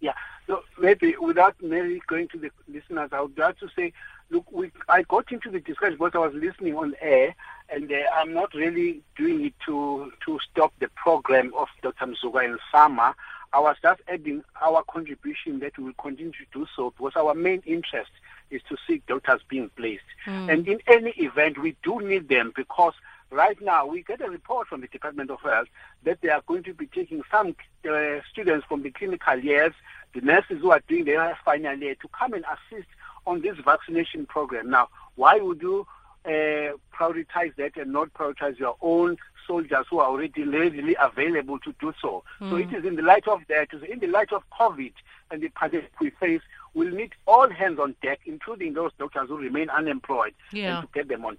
Yeah. 0.00 0.12
So 0.46 0.62
maybe 0.78 1.16
without 1.20 1.56
maybe 1.60 2.00
going 2.06 2.28
to 2.28 2.38
the 2.38 2.50
listeners, 2.68 3.10
I 3.12 3.20
would 3.20 3.36
like 3.36 3.58
to 3.58 3.68
say, 3.74 3.92
look, 4.30 4.50
we, 4.52 4.70
I 4.88 5.02
got 5.02 5.32
into 5.32 5.50
the 5.50 5.60
discussion 5.60 5.96
because 5.98 6.12
I 6.14 6.18
was 6.18 6.34
listening 6.34 6.76
on 6.76 6.94
air, 7.00 7.34
and 7.68 7.90
uh, 7.90 7.96
I'm 8.14 8.32
not 8.32 8.54
really 8.54 9.02
doing 9.16 9.44
it 9.46 9.54
to 9.66 10.12
to 10.26 10.38
stop 10.50 10.72
the 10.78 10.88
program 10.88 11.52
of 11.56 11.68
Dr. 11.82 12.06
Mzukwa 12.06 12.44
in 12.44 12.58
SAMA. 12.70 13.14
I 13.52 13.60
was 13.60 13.76
just 13.80 14.02
adding 14.08 14.44
our 14.60 14.82
contribution 14.84 15.60
that 15.60 15.78
we 15.78 15.84
will 15.84 15.92
continue 15.94 16.32
to 16.32 16.46
do 16.52 16.66
so 16.76 16.90
because 16.90 17.12
our 17.16 17.34
main 17.34 17.62
interest 17.64 18.10
is 18.50 18.60
to 18.68 18.76
see 18.86 19.02
doctors 19.06 19.40
being 19.48 19.70
placed. 19.76 20.04
Mm. 20.26 20.52
And 20.52 20.68
in 20.68 20.80
any 20.86 21.10
event, 21.12 21.58
we 21.58 21.76
do 21.82 22.00
need 22.00 22.28
them 22.28 22.52
because 22.54 22.92
right 23.30 23.60
now 23.60 23.86
we 23.86 24.02
get 24.02 24.20
a 24.20 24.30
report 24.30 24.68
from 24.68 24.80
the 24.80 24.86
Department 24.88 25.30
of 25.30 25.40
Health 25.40 25.68
that 26.04 26.20
they 26.20 26.28
are 26.28 26.42
going 26.46 26.62
to 26.64 26.74
be 26.74 26.86
taking 26.86 27.22
some 27.30 27.56
uh, 27.88 28.20
students 28.30 28.66
from 28.68 28.82
the 28.82 28.90
clinical 28.90 29.38
years, 29.38 29.72
the 30.14 30.20
nurses 30.20 30.60
who 30.60 30.70
are 30.70 30.82
doing 30.88 31.04
their 31.04 31.36
final 31.44 31.76
year, 31.76 31.94
to 31.96 32.08
come 32.08 32.32
and 32.32 32.44
assist 32.44 32.88
on 33.26 33.42
this 33.42 33.56
vaccination 33.64 34.26
program. 34.26 34.70
Now, 34.70 34.88
why 35.16 35.38
would 35.38 35.60
you 35.60 35.86
uh, 36.24 36.76
prioritize 36.94 37.54
that 37.56 37.76
and 37.76 37.92
not 37.92 38.12
prioritize 38.14 38.58
your 38.58 38.76
own 38.80 39.16
soldiers 39.46 39.86
who 39.90 39.98
are 39.98 40.08
already 40.08 40.44
readily 40.44 40.96
available 41.00 41.58
to 41.60 41.74
do 41.80 41.92
so? 42.00 42.22
Mm. 42.40 42.50
So 42.50 42.56
it 42.56 42.72
is 42.72 42.84
in 42.84 42.96
the 42.96 43.02
light 43.02 43.26
of 43.28 43.40
that, 43.48 43.68
in 43.88 43.98
the 43.98 44.06
light 44.06 44.32
of 44.32 44.42
COVID 44.58 44.92
and 45.30 45.42
the 45.42 45.48
pandemic 45.48 45.92
we 46.00 46.10
face, 46.10 46.42
we'll 46.74 46.94
need 46.94 47.12
all 47.26 47.48
hands 47.48 47.78
on 47.78 47.96
deck, 48.02 48.20
including 48.26 48.74
those 48.74 48.92
doctors 48.98 49.28
who 49.28 49.36
remain 49.36 49.70
unemployed, 49.70 50.34
yeah. 50.52 50.78
and 50.78 50.86
to 50.86 50.94
get 50.94 51.08
them 51.08 51.24
on 51.24 51.38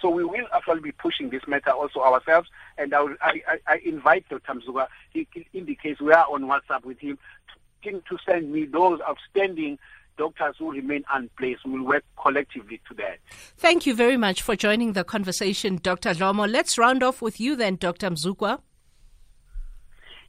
so 0.00 0.10
we 0.10 0.24
will 0.24 0.46
actually 0.54 0.80
be 0.80 0.92
pushing 0.92 1.30
this 1.30 1.42
matter 1.46 1.70
also 1.70 2.00
ourselves. 2.00 2.48
And 2.78 2.94
I, 2.94 3.00
will, 3.02 3.16
I, 3.20 3.42
I, 3.46 3.58
I 3.66 3.80
invite 3.84 4.28
Dr. 4.28 4.54
Mzukwa, 4.54 4.86
he 5.12 5.26
indicates 5.52 6.00
we 6.00 6.12
are 6.12 6.26
on 6.30 6.42
WhatsApp 6.44 6.84
with 6.84 6.98
him, 6.98 7.18
to, 7.82 7.92
to 7.92 8.18
send 8.26 8.52
me 8.52 8.66
those 8.66 9.00
outstanding 9.08 9.78
doctors 10.16 10.56
who 10.58 10.70
remain 10.70 11.04
unplaced. 11.12 11.62
We'll 11.64 11.82
work 11.82 12.04
collectively 12.22 12.80
to 12.88 12.94
that. 12.94 13.18
Thank 13.56 13.86
you 13.86 13.94
very 13.94 14.16
much 14.16 14.42
for 14.42 14.54
joining 14.54 14.92
the 14.92 15.04
conversation, 15.04 15.78
Dr. 15.82 16.10
Lomo. 16.10 16.50
Let's 16.50 16.76
round 16.76 17.02
off 17.02 17.22
with 17.22 17.40
you 17.40 17.56
then, 17.56 17.76
Dr. 17.76 18.10
Mzukwa. 18.10 18.60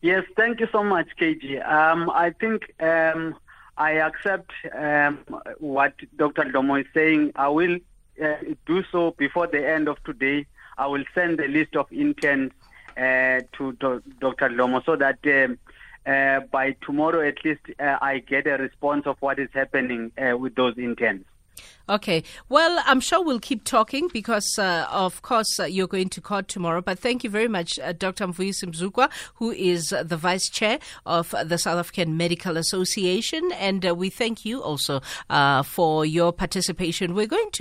Yes, 0.02 0.24
thank 0.36 0.60
you 0.60 0.68
so 0.72 0.84
much, 0.84 1.08
KG. 1.20 1.64
Um, 1.70 2.10
I 2.10 2.32
think 2.32 2.74
um, 2.82 3.36
I 3.78 3.92
accept 3.94 4.52
um, 4.76 5.20
what 5.60 5.94
Dr. 6.16 6.46
Dhlomo 6.46 6.82
is 6.82 6.88
saying. 6.94 7.34
I 7.36 7.50
will 7.50 7.78
uh, 8.22 8.36
do 8.66 8.84
so 8.92 9.12
before 9.18 9.48
the 9.48 9.68
end 9.68 9.88
of 9.88 10.04
today. 10.04 10.46
I 10.78 10.88
will 10.88 11.04
send 11.14 11.40
a 11.40 11.48
list 11.48 11.76
of 11.76 11.92
interns 11.92 12.52
uh, 12.98 13.42
to 13.58 13.74
do- 13.80 14.02
Dr. 14.20 14.50
Lomo 14.50 14.84
so 14.86 14.96
that 14.96 15.20
um, 15.26 15.58
uh, 16.06 16.42
by 16.52 16.76
tomorrow 16.82 17.28
at 17.28 17.44
least 17.46 17.62
uh, 17.80 17.98
I 18.02 18.20
get 18.20 18.48
a 18.48 18.58
response 18.58 19.06
of 19.06 19.18
what 19.20 19.40
is 19.40 19.50
happening 19.54 20.12
uh, 20.18 20.38
with 20.38 20.56
those 20.56 20.78
interns. 20.78 21.26
Okay. 21.90 22.24
Well, 22.48 22.82
I'm 22.86 23.02
sure 23.02 23.22
we'll 23.22 23.40
keep 23.40 23.66
talking 23.66 24.08
because, 24.14 24.58
uh, 24.58 24.88
of 24.90 25.22
course, 25.24 25.60
uh, 25.60 25.66
you're 25.66 25.88
going 25.88 26.08
to 26.10 26.22
court 26.22 26.48
tomorrow. 26.48 26.82
But 26.82 27.00
thank 27.00 27.24
you 27.24 27.30
very 27.30 27.50
much, 27.50 27.80
uh, 27.80 27.92
Dr. 27.92 28.28
Mzukwa, 28.28 29.12
who 29.36 29.52
is 29.52 29.90
the 29.90 30.16
vice 30.16 30.48
chair 30.48 30.80
of 31.06 31.36
the 31.44 31.58
South 31.58 31.80
African 31.80 32.16
Medical 32.16 32.56
Association. 32.56 33.52
And 33.54 33.86
uh, 33.86 33.94
we 33.94 34.10
thank 34.10 34.46
you 34.46 34.64
also 34.64 35.02
uh, 35.30 35.64
for 35.64 36.06
your 36.06 36.32
participation. 36.32 37.14
We're 37.14 37.28
going 37.28 37.52
to 37.52 37.60